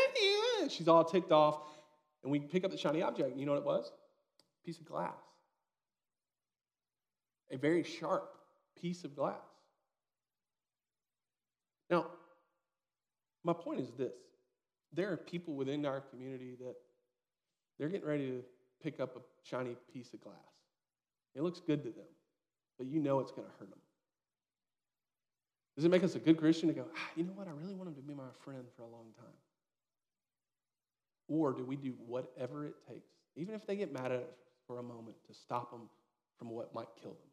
[0.60, 1.60] And She's all ticked off.
[2.22, 3.36] And we pick up the shiny object.
[3.36, 3.92] You know what it was?
[4.40, 5.14] A piece of glass.
[7.52, 8.36] A very sharp
[8.80, 9.36] piece of glass.
[11.88, 12.06] Now,
[13.48, 14.12] my point is this
[14.92, 16.74] there are people within our community that
[17.78, 18.42] they're getting ready to
[18.82, 20.36] pick up a shiny piece of glass.
[21.34, 22.06] It looks good to them,
[22.76, 23.78] but you know it's going to hurt them.
[25.76, 27.74] Does it make us a good Christian to go, ah, you know what, I really
[27.74, 29.26] want him to be my friend for a long time?
[31.28, 34.78] Or do we do whatever it takes, even if they get mad at us for
[34.78, 35.88] a moment, to stop them
[36.38, 37.30] from what might kill them?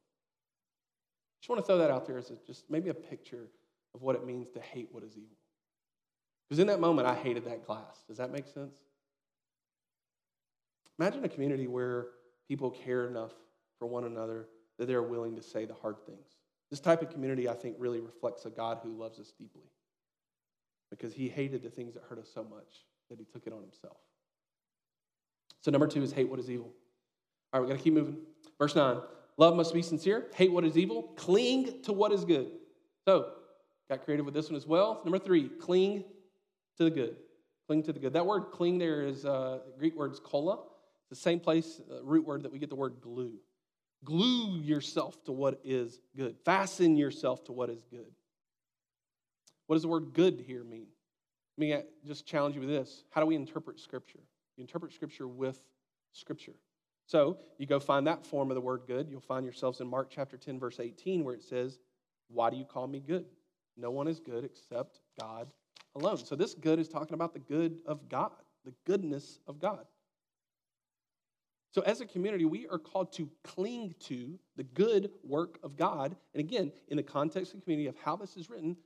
[1.41, 3.47] Just want to throw that out there as a, just maybe a picture
[3.93, 5.37] of what it means to hate what is evil.
[6.47, 8.03] Because in that moment, I hated that glass.
[8.07, 8.77] Does that make sense?
[10.99, 12.07] Imagine a community where
[12.47, 13.31] people care enough
[13.79, 16.37] for one another that they're willing to say the hard things.
[16.69, 19.69] This type of community, I think, really reflects a God who loves us deeply
[20.89, 23.61] because he hated the things that hurt us so much that he took it on
[23.61, 23.97] himself.
[25.61, 26.71] So, number two is hate what is evil.
[27.51, 28.17] All right, we got to keep moving.
[28.59, 28.97] Verse 9
[29.37, 32.51] Love must be sincere, hate what is evil, cling to what is good.
[33.05, 33.31] So,
[33.89, 35.01] got creative with this one as well.
[35.03, 36.03] Number three, cling
[36.77, 37.17] to the good.
[37.67, 38.13] Cling to the good.
[38.13, 40.59] That word cling there is uh, Greek word is kola.
[41.09, 43.33] It's the same place, uh, root word that we get the word glue.
[44.03, 46.35] Glue yourself to what is good.
[46.45, 48.11] Fasten yourself to what is good.
[49.67, 50.87] What does the word good here mean?
[51.57, 53.03] I mean, I just challenge you with this.
[53.09, 54.19] How do we interpret Scripture?
[54.57, 55.59] You interpret Scripture with
[56.11, 56.53] Scripture.
[57.07, 59.09] So you go find that form of the word good.
[59.09, 61.79] You'll find yourselves in Mark chapter 10, verse 18, where it says,
[62.27, 63.25] Why do you call me good?
[63.77, 65.47] No one is good except God
[65.95, 66.17] alone.
[66.17, 68.31] So this good is talking about the good of God,
[68.65, 69.85] the goodness of God.
[71.75, 76.15] So, as a community, we are called to cling to the good work of God.
[76.33, 78.77] And again, in the context of the community of how this is written,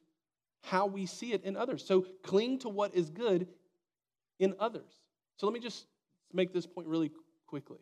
[0.63, 1.85] how we see it in others.
[1.85, 3.47] So, cling to what is good
[4.39, 4.91] in others.
[5.37, 5.85] So, let me just
[6.33, 7.11] make this point really
[7.45, 7.77] quickly.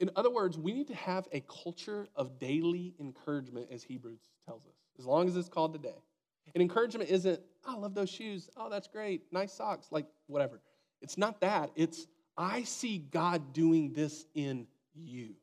[0.00, 4.66] In other words, we need to have a culture of daily encouragement, as Hebrews tells
[4.66, 6.02] us, as long as it's called today.
[6.54, 8.50] And encouragement isn't, oh, I love those shoes.
[8.56, 9.22] Oh, that's great.
[9.32, 9.88] Nice socks.
[9.90, 10.60] Like, whatever.
[11.00, 11.70] It's not that.
[11.76, 15.34] It's, I see God doing this in you.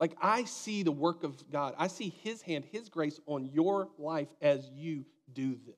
[0.00, 1.74] Like, I see the work of God.
[1.78, 5.76] I see His hand, His grace on your life as you do this.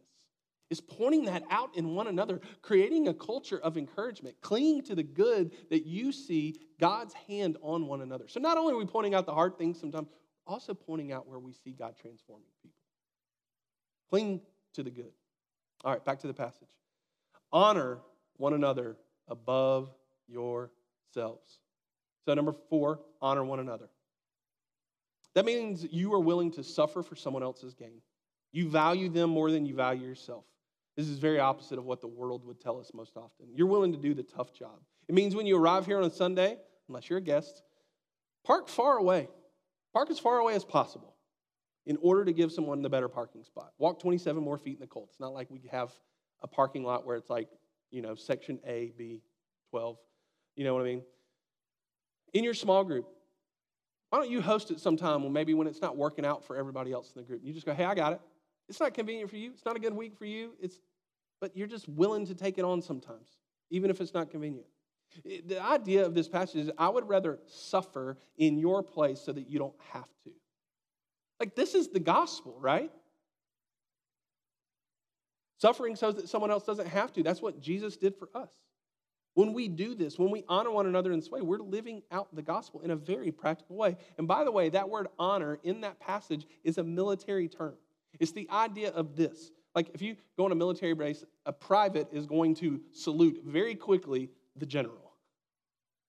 [0.71, 5.03] Is pointing that out in one another, creating a culture of encouragement, clinging to the
[5.03, 8.25] good that you see God's hand on one another.
[8.27, 10.09] So, not only are we pointing out the hard things sometimes,
[10.47, 12.84] also pointing out where we see God transforming people.
[14.15, 14.41] Cling
[14.75, 15.11] to the good.
[15.85, 16.69] All right, back to the passage.
[17.53, 17.99] Honor
[18.37, 18.97] one another
[19.27, 19.91] above
[20.29, 21.59] yourselves.
[22.25, 23.89] So, number four, honor one another.
[25.35, 28.03] That means you are willing to suffer for someone else's gain.
[28.53, 30.45] You value them more than you value yourself.
[30.97, 33.49] This is very opposite of what the world would tell us most often.
[33.53, 34.79] You're willing to do the tough job.
[35.09, 37.65] It means when you arrive here on a Sunday, unless you're a guest,
[38.45, 39.27] park far away.
[39.93, 41.14] Park as far away as possible
[41.87, 43.73] in order to give someone the better parking spot.
[43.79, 45.09] Walk 27 more feet in the cold.
[45.11, 45.93] It's not like we have
[46.43, 47.49] a parking lot where it's like
[47.95, 49.23] you know, section A, B,
[49.71, 49.97] 12.
[50.57, 51.03] You know what I mean?
[52.33, 53.07] In your small group,
[54.11, 56.93] why don't you host it sometime when maybe when it's not working out for everybody
[56.93, 57.43] else in the group?
[57.45, 58.21] You just go, hey, I got it.
[58.69, 59.53] It's not convenient for you.
[59.53, 60.55] It's not a good week for you.
[60.61, 60.81] It's,
[61.41, 63.39] but you're just willing to take it on sometimes,
[63.71, 64.67] even if it's not convenient.
[65.47, 69.49] The idea of this passage is I would rather suffer in your place so that
[69.49, 70.31] you don't have to.
[71.41, 72.91] Like, this is the gospel, right?
[75.59, 77.23] Suffering so that someone else doesn't have to.
[77.23, 78.51] That's what Jesus did for us.
[79.35, 82.35] When we do this, when we honor one another in this way, we're living out
[82.35, 83.97] the gospel in a very practical way.
[84.17, 87.75] And by the way, that word honor in that passage is a military term.
[88.21, 89.51] It's the idea of this.
[89.75, 93.75] Like if you go on a military base, a private is going to salute very
[93.75, 95.13] quickly the general.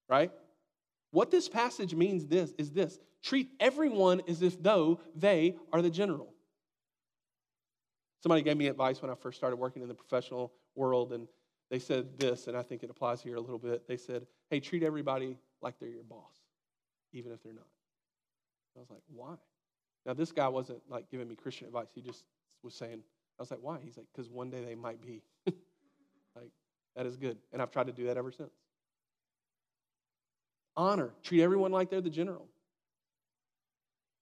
[0.08, 0.32] Right?
[1.16, 3.00] What this passage means this is this.
[3.24, 6.34] Treat everyone as if though they are the general.
[8.22, 11.30] Somebody gave me advice when I first started working in the professional world, and
[11.72, 13.88] they said this, and I think it applies here a little bit.
[13.88, 16.34] They said, hey, treat everybody like they're your boss,
[17.14, 17.70] even if they're not.
[18.76, 19.36] I was like, why?
[20.06, 21.88] Now, this guy wasn't like giving me Christian advice.
[21.96, 22.26] He just
[22.62, 23.00] was saying,
[23.40, 23.78] I was like, why?
[23.82, 25.22] He's like, because one day they might be.
[26.36, 26.52] like,
[26.98, 27.38] that is good.
[27.54, 28.52] And I've tried to do that ever since.
[30.78, 31.12] Honor.
[31.24, 32.48] Treat everyone like they're the general.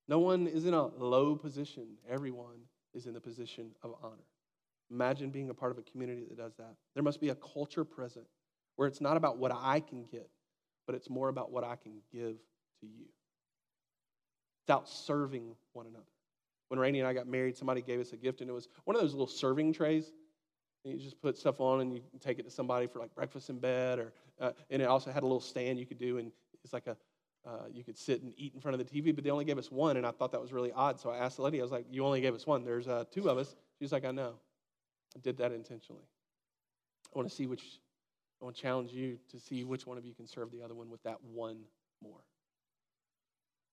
[0.08, 1.88] No one is in a low position.
[2.10, 2.60] Everyone
[2.94, 4.26] is in the position of honor.
[4.92, 6.76] Imagine being a part of a community that does that.
[6.94, 8.26] There must be a culture present
[8.76, 10.30] where it's not about what I can get,
[10.86, 12.36] but it's more about what I can give
[12.82, 13.06] to you.
[14.64, 16.06] It's out serving one another.
[16.68, 18.96] When Rainey and I got married, somebody gave us a gift, and it was one
[18.96, 20.12] of those little serving trays.
[20.84, 23.50] And you just put stuff on, and you take it to somebody for like breakfast
[23.50, 26.32] in bed, or uh, and it also had a little stand you could do, and
[26.64, 26.98] it's like a
[27.46, 29.58] uh, you could sit and eat in front of the TV, but they only gave
[29.58, 31.00] us one, and I thought that was really odd.
[31.00, 32.64] So I asked the lady, I was like, "You only gave us one.
[32.64, 34.36] There's uh, two of us." She's like, "I know.
[35.16, 36.08] I did that intentionally.
[37.14, 37.80] I want to see which.
[38.42, 40.74] I want to challenge you to see which one of you can serve the other
[40.74, 41.60] one with that one
[42.02, 42.24] more.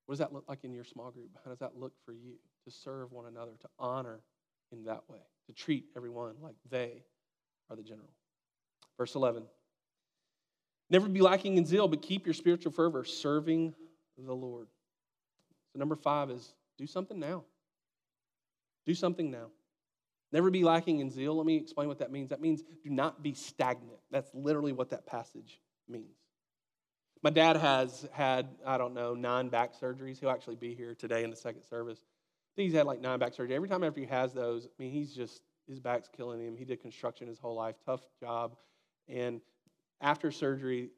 [0.07, 1.31] What does that look like in your small group?
[1.45, 2.35] How does that look for you
[2.65, 4.21] to serve one another, to honor
[4.73, 7.05] in that way, to treat everyone like they
[7.69, 8.11] are the general?
[8.97, 9.45] Verse 11.
[10.91, 13.75] Never be lacking in zeal, but keep your spiritual fervor serving
[14.19, 14.67] the Lord.
[15.73, 17.45] So, number five is do something now.
[18.87, 19.47] Do something now.
[20.33, 21.37] Never be lacking in zeal.
[21.37, 22.31] Let me explain what that means.
[22.31, 23.99] That means do not be stagnant.
[24.11, 26.17] That's literally what that passage means.
[27.23, 30.19] My dad has had, I don't know, nine back surgeries.
[30.19, 31.99] He'll actually be here today in the second service.
[31.99, 33.51] I think he's had like nine back surgeries.
[33.51, 36.57] Every time after he has those, I mean, he's just, his back's killing him.
[36.57, 38.57] He did construction his whole life, tough job.
[39.09, 39.41] And
[40.01, 40.91] after surgery,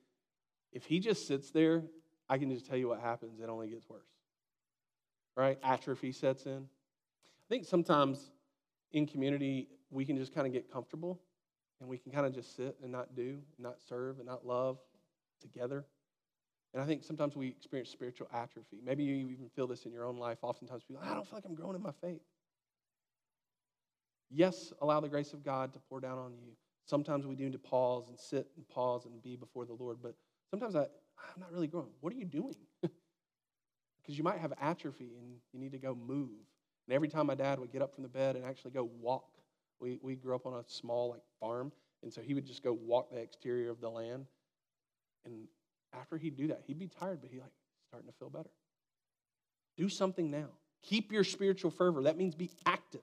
[0.73, 1.83] if he just sits there,
[2.29, 3.41] I can just tell you what happens.
[3.41, 4.09] It only gets worse.
[5.37, 5.59] Right?
[5.63, 6.59] Atrophy sets in.
[6.63, 8.31] I think sometimes
[8.93, 11.21] in community, we can just kind of get comfortable
[11.81, 14.47] and we can kind of just sit and not do, and not serve, and not
[14.47, 14.79] love
[15.41, 15.85] together.
[16.73, 18.81] And I think sometimes we experience spiritual atrophy.
[18.85, 20.39] Maybe you even feel this in your own life.
[20.43, 22.23] Oftentimes people, I don't feel like I'm growing in my faith.
[24.31, 26.53] Yes, allow the grace of God to pour down on you.
[26.85, 29.99] Sometimes we need to pause and sit and pause and be before the Lord.
[30.03, 30.15] But
[30.51, 31.91] sometimes I, I'm not really growing.
[32.01, 32.57] What are you doing?
[34.03, 36.31] because you might have atrophy and you need to go move.
[36.87, 39.39] And every time my dad would get up from the bed and actually go walk,
[39.81, 41.73] we, we grew up on a small like farm,
[42.03, 44.27] and so he would just go walk the exterior of the land.
[45.25, 45.47] And
[45.93, 47.53] after he'd do that, he'd be tired, but he like
[47.89, 48.51] starting to feel better.
[49.77, 50.49] Do something now.
[50.83, 52.03] Keep your spiritual fervor.
[52.03, 53.03] That means be active.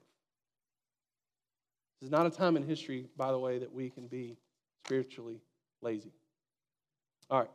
[2.00, 4.38] This is not a time in history, by the way, that we can be
[4.86, 5.42] spiritually
[5.82, 6.12] lazy.
[7.28, 7.50] All right,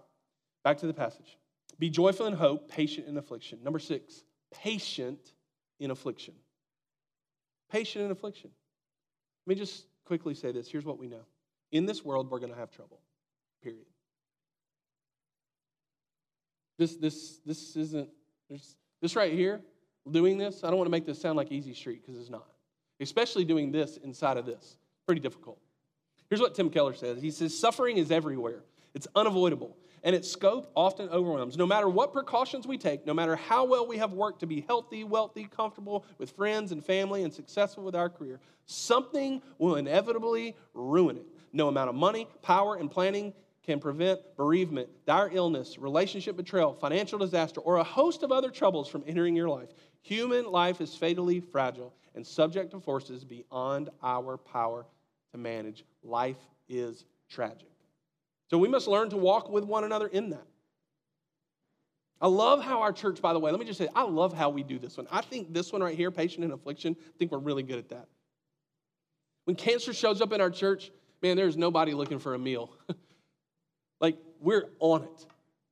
[0.64, 1.38] back to the passage.
[1.80, 3.60] Be joyful in hope, patient in affliction.
[3.64, 4.24] Number six,
[4.54, 5.34] patient
[5.80, 6.36] in affliction.
[7.72, 8.52] Patient in affliction.
[9.46, 10.70] Let me just quickly say this.
[10.70, 11.26] Here's what we know.
[11.72, 13.02] In this world, we're going to have trouble,
[13.64, 13.86] period.
[16.78, 18.10] This, this, this isn't,
[19.02, 19.62] this right here,
[20.10, 22.48] doing this, I don't want to make this sound like easy street because it's not.
[23.00, 24.78] Especially doing this inside of this.
[25.06, 25.60] Pretty difficult.
[26.30, 30.72] Here's what Tim Keller says He says, Suffering is everywhere, it's unavoidable, and its scope
[30.76, 31.58] often overwhelms.
[31.58, 34.66] No matter what precautions we take, no matter how well we have worked to be
[34.68, 40.56] healthy, wealthy, comfortable with friends and family, and successful with our career, something will inevitably
[40.74, 41.26] ruin it.
[41.54, 43.34] No amount of money, power, and planning
[43.64, 48.88] can prevent bereavement, dire illness, relationship betrayal, financial disaster, or a host of other troubles
[48.88, 49.70] from entering your life.
[50.02, 54.86] Human life is fatally fragile and subject to forces beyond our power
[55.32, 55.86] to manage.
[56.04, 56.38] Life
[56.68, 57.70] is tragic.
[58.50, 60.48] So we must learn to walk with one another in that.
[62.22, 64.50] I love how our church, by the way, let me just say, I love how
[64.50, 65.08] we do this one.
[65.12, 67.90] I think this one right here, patient in affliction, I think we're really good at
[67.90, 68.08] that.
[69.44, 70.92] When cancer shows up in our church,
[71.22, 72.72] man, there's nobody looking for a meal.
[74.00, 75.26] like, we're on it.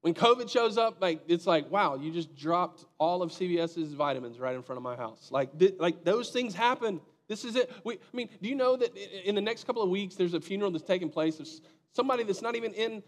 [0.03, 4.37] When COVID shows up, like it's like, wow, you just dropped all of CVS's vitamins
[4.37, 5.29] right in front of my house.
[5.31, 6.99] Like, th- like those things happen.
[7.29, 7.71] This is it.
[7.85, 8.93] We, I mean, do you know that
[9.25, 11.47] in the next couple of weeks there's a funeral that's taking place of
[11.93, 13.01] somebody that's not even in,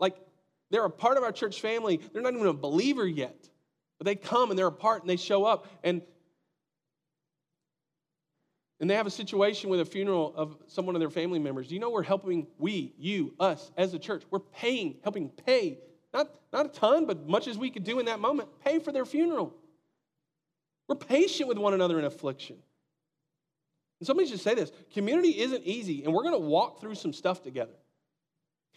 [0.00, 0.16] like,
[0.70, 2.00] they're a part of our church family.
[2.14, 3.46] They're not even a believer yet,
[3.98, 6.00] but they come and they're a part and they show up and
[8.80, 11.68] and they have a situation with a funeral of someone of their family members.
[11.68, 14.22] Do you know we're helping we, you, us as a church?
[14.30, 15.78] We're paying, helping pay
[16.12, 18.92] not, not a ton, but much as we could do in that moment, pay for
[18.92, 19.54] their funeral.
[20.88, 22.56] We're patient with one another in affliction.
[24.00, 27.12] And somebody should say this community isn't easy, and we're going to walk through some
[27.12, 27.74] stuff together.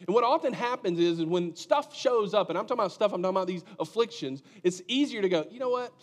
[0.06, 3.14] And what often happens is, is when stuff shows up, and I'm talking about stuff,
[3.14, 5.94] I'm talking about these afflictions, it's easier to go, you know what?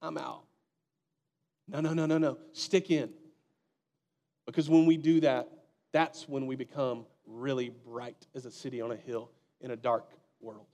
[0.00, 0.44] I'm out.
[1.68, 2.38] No, no, no, no, no.
[2.52, 3.10] Stick in.
[4.46, 5.48] Because when we do that,
[5.92, 9.30] that's when we become really bright as a city on a hill
[9.60, 10.08] in a dark
[10.40, 10.66] world.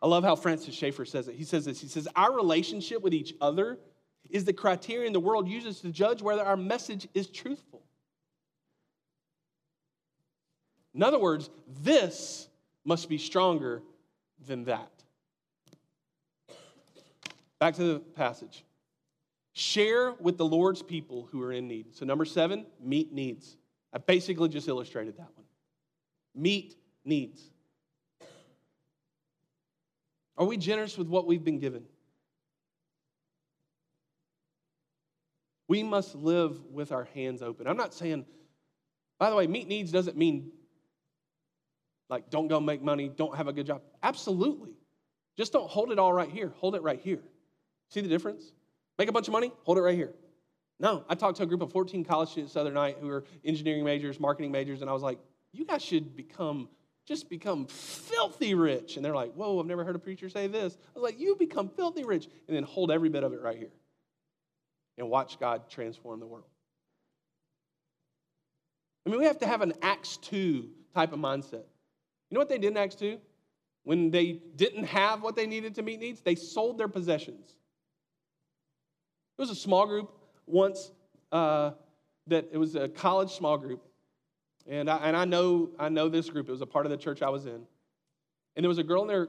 [0.00, 1.34] I love how Francis Schaeffer says it.
[1.34, 3.78] He says this He says, Our relationship with each other
[4.30, 7.82] is the criterion the world uses to judge whether our message is truthful.
[10.94, 11.50] In other words,
[11.82, 12.48] this
[12.84, 13.82] must be stronger
[14.46, 14.90] than that.
[17.58, 18.64] Back to the passage.
[19.52, 21.94] Share with the Lord's people who are in need.
[21.96, 23.56] So, number seven, meet needs.
[23.92, 25.46] I basically just illustrated that one.
[26.34, 27.50] Meet needs.
[30.38, 31.84] Are we generous with what we've been given?
[35.66, 37.66] We must live with our hands open.
[37.66, 38.24] I'm not saying,
[39.18, 40.52] by the way, meet needs doesn't mean
[42.08, 43.82] like don't go make money, don't have a good job.
[44.02, 44.72] Absolutely.
[45.36, 46.52] Just don't hold it all right here.
[46.56, 47.20] Hold it right here.
[47.90, 48.52] See the difference?
[48.98, 50.12] Make a bunch of money, hold it right here.
[50.80, 53.24] No, I talked to a group of 14 college students the other night who are
[53.44, 55.18] engineering majors, marketing majors, and I was like,
[55.52, 56.68] you guys should become,
[57.08, 58.96] just become filthy rich.
[58.96, 60.76] And they're like, whoa, I've never heard a preacher say this.
[60.94, 63.56] I was like, you become filthy rich, and then hold every bit of it right
[63.56, 63.72] here
[64.98, 66.44] and watch God transform the world.
[69.06, 71.64] I mean, we have to have an Acts 2 type of mindset.
[72.30, 73.18] You know what they did in Acts 2?
[73.84, 77.54] When they didn't have what they needed to meet needs, they sold their possessions.
[79.38, 80.12] It was a small group
[80.46, 80.90] once
[81.32, 81.70] uh,
[82.26, 83.87] that it was a college small group.
[84.68, 86.48] And, I, and I, know, I know this group.
[86.48, 87.62] It was a part of the church I was in.
[88.54, 89.28] And there was a girl in their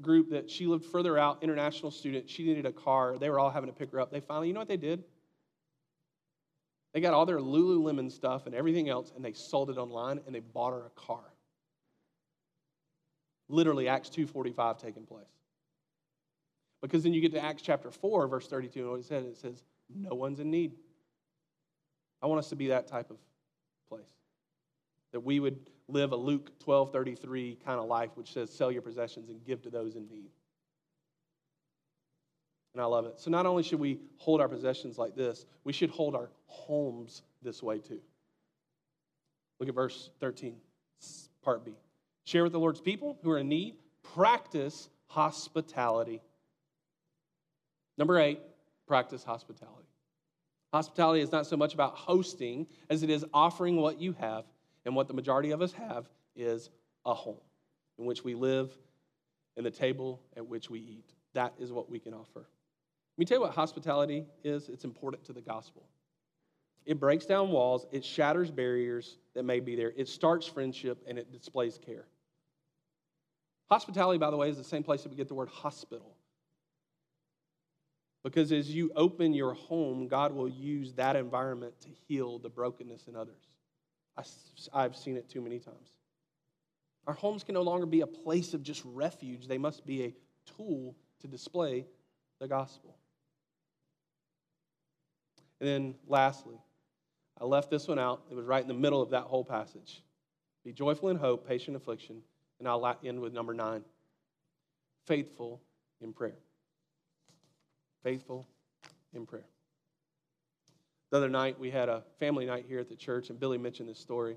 [0.00, 2.28] group that she lived further out, international student.
[2.28, 3.18] She needed a car.
[3.18, 4.10] They were all having to pick her up.
[4.10, 5.04] They finally, you know what they did?
[6.92, 10.34] They got all their Lululemon stuff and everything else, and they sold it online, and
[10.34, 11.22] they bought her a car.
[13.48, 15.26] Literally, Acts 2.45 taking place.
[16.80, 19.36] Because then you get to Acts chapter 4, verse 32, and what it says, it
[19.36, 19.62] says,
[19.94, 20.72] no one's in need.
[22.22, 23.16] I want us to be that type of
[23.88, 24.02] place.
[25.12, 28.82] That we would live a Luke 12 33 kind of life, which says, sell your
[28.82, 30.30] possessions and give to those in need.
[32.74, 33.18] And I love it.
[33.18, 37.22] So not only should we hold our possessions like this, we should hold our homes
[37.42, 38.00] this way too.
[39.58, 40.56] Look at verse 13,
[41.42, 41.72] part B.
[42.24, 43.76] Share with the Lord's people who are in need,
[44.14, 46.20] practice hospitality.
[47.96, 48.40] Number eight,
[48.86, 49.88] practice hospitality.
[50.72, 54.44] Hospitality is not so much about hosting as it is offering what you have
[54.88, 56.70] and what the majority of us have is
[57.04, 57.36] a home
[57.98, 58.72] in which we live
[59.58, 61.12] and the table at which we eat.
[61.34, 62.38] That is what we can offer.
[62.38, 65.86] Let me tell you what hospitality is it's important to the gospel.
[66.86, 71.18] It breaks down walls, it shatters barriers that may be there, it starts friendship, and
[71.18, 72.06] it displays care.
[73.68, 76.16] Hospitality, by the way, is the same place that we get the word hospital.
[78.24, 83.06] Because as you open your home, God will use that environment to heal the brokenness
[83.06, 83.44] in others.
[84.72, 85.92] I've seen it too many times.
[87.06, 90.14] Our homes can no longer be a place of just refuge, they must be a
[90.56, 91.86] tool to display
[92.38, 92.96] the gospel.
[95.60, 96.56] And then lastly,
[97.40, 98.22] I left this one out.
[98.30, 100.02] It was right in the middle of that whole passage.
[100.64, 102.22] Be joyful in hope, patient in affliction.
[102.58, 103.84] And I'll end with number nine
[105.06, 105.62] faithful
[106.02, 106.36] in prayer.
[108.02, 108.46] Faithful
[109.14, 109.46] in prayer.
[111.10, 113.88] The other night, we had a family night here at the church, and Billy mentioned
[113.88, 114.36] this story.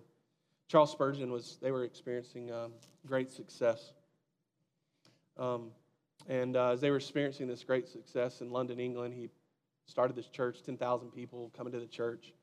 [0.69, 2.71] Charles Spurgeon was, they were experiencing um,
[3.05, 3.91] great success.
[5.37, 5.71] Um,
[6.29, 9.29] and uh, as they were experiencing this great success in London, England, he
[9.85, 12.33] started this church, 10,000 people coming to the church.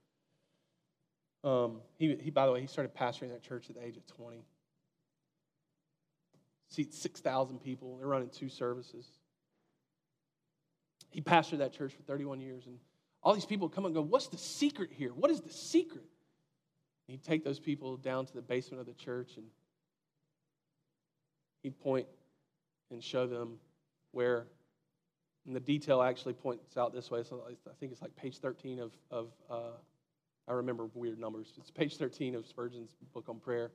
[1.43, 4.07] Um, he, he, by the way, he started pastoring that church at the age of
[4.07, 4.45] 20.
[6.69, 7.97] Seats 6,000 people.
[7.97, 9.07] They're running two services.
[11.11, 12.77] He pastored that church for 31 years, and
[13.23, 15.11] all these people come and go, What's the secret here?
[15.11, 16.05] What is the secret?
[17.07, 19.47] And he'd take those people down to the basement of the church and
[21.63, 22.07] he'd point
[22.91, 23.59] and show them
[24.13, 24.47] where,
[25.47, 27.23] and the detail actually points out this way.
[27.23, 29.77] So I think it's like page 13 of, of uh,
[30.47, 31.53] I remember weird numbers.
[31.59, 33.71] It's page 13 of Spurgeon's book on prayer.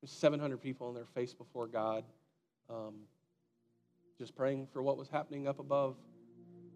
[0.00, 2.04] There's 700 people on their face before God,
[2.70, 2.94] um,
[4.18, 5.96] just praying for what was happening up above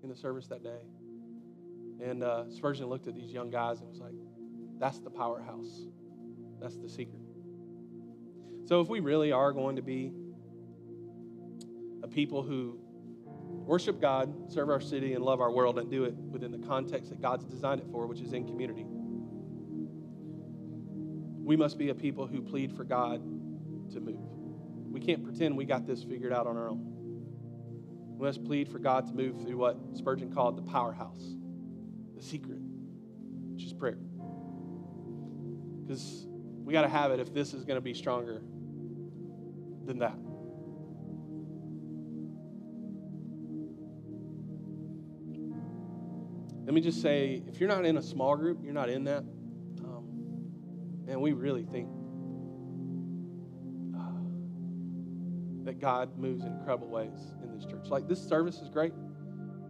[0.02, 0.80] in the service that day.
[2.02, 4.14] And uh, Spurgeon looked at these young guys and was like,
[4.78, 5.86] that's the powerhouse.
[6.60, 7.20] That's the secret.
[8.66, 10.12] So if we really are going to be
[12.02, 12.78] a people who
[13.66, 17.10] worship God, serve our city, and love our world, and do it within the context
[17.10, 18.84] that God's designed it for, which is in community,
[21.44, 23.22] we must be a people who plead for God
[23.92, 24.18] to move.
[24.90, 26.80] We can't pretend we got this figured out on our own.
[28.18, 31.34] We must plead for God to move through what Spurgeon called the powerhouse
[32.24, 32.58] secret,
[33.52, 33.98] which is prayer.
[35.82, 36.26] Because
[36.64, 38.42] we got to have it if this is going to be stronger
[39.84, 40.16] than that.
[46.64, 49.24] Let me just say if you're not in a small group, you're not in that,
[49.84, 50.06] um,
[51.04, 51.90] man, we really think
[53.94, 54.00] uh,
[55.64, 57.88] that God moves in incredible ways in this church.
[57.88, 58.94] Like this service is great.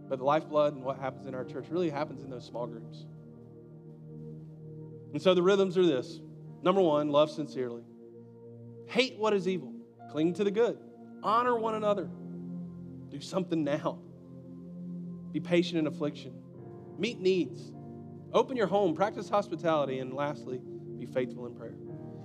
[0.07, 3.05] But the lifeblood and what happens in our church really happens in those small groups.
[5.13, 6.19] And so the rhythms are this.
[6.61, 7.83] Number one, love sincerely,
[8.87, 9.71] hate what is evil,
[10.11, 10.79] cling to the good,
[11.21, 12.09] honor one another,
[13.09, 13.99] do something now,
[15.31, 16.33] be patient in affliction,
[16.97, 17.71] meet needs,
[18.33, 20.59] open your home, practice hospitality, and lastly,
[20.97, 21.75] be faithful in prayer.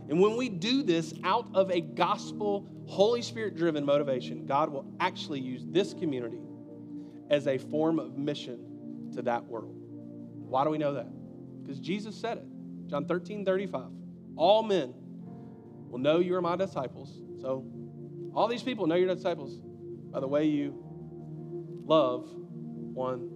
[0.09, 4.87] And when we do this out of a gospel, Holy Spirit driven motivation, God will
[4.99, 6.41] actually use this community
[7.31, 9.75] as a form of mission to that world.
[9.75, 11.09] Why do we know that?
[11.63, 12.47] Because Jesus said it.
[12.89, 13.83] John 13, 35.
[14.37, 14.93] All men
[15.89, 17.21] will know you are my disciples.
[17.41, 17.65] So,
[18.35, 19.59] all these people know you're disciples
[20.13, 20.75] by the way you
[21.85, 23.31] love one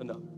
[0.00, 0.33] another.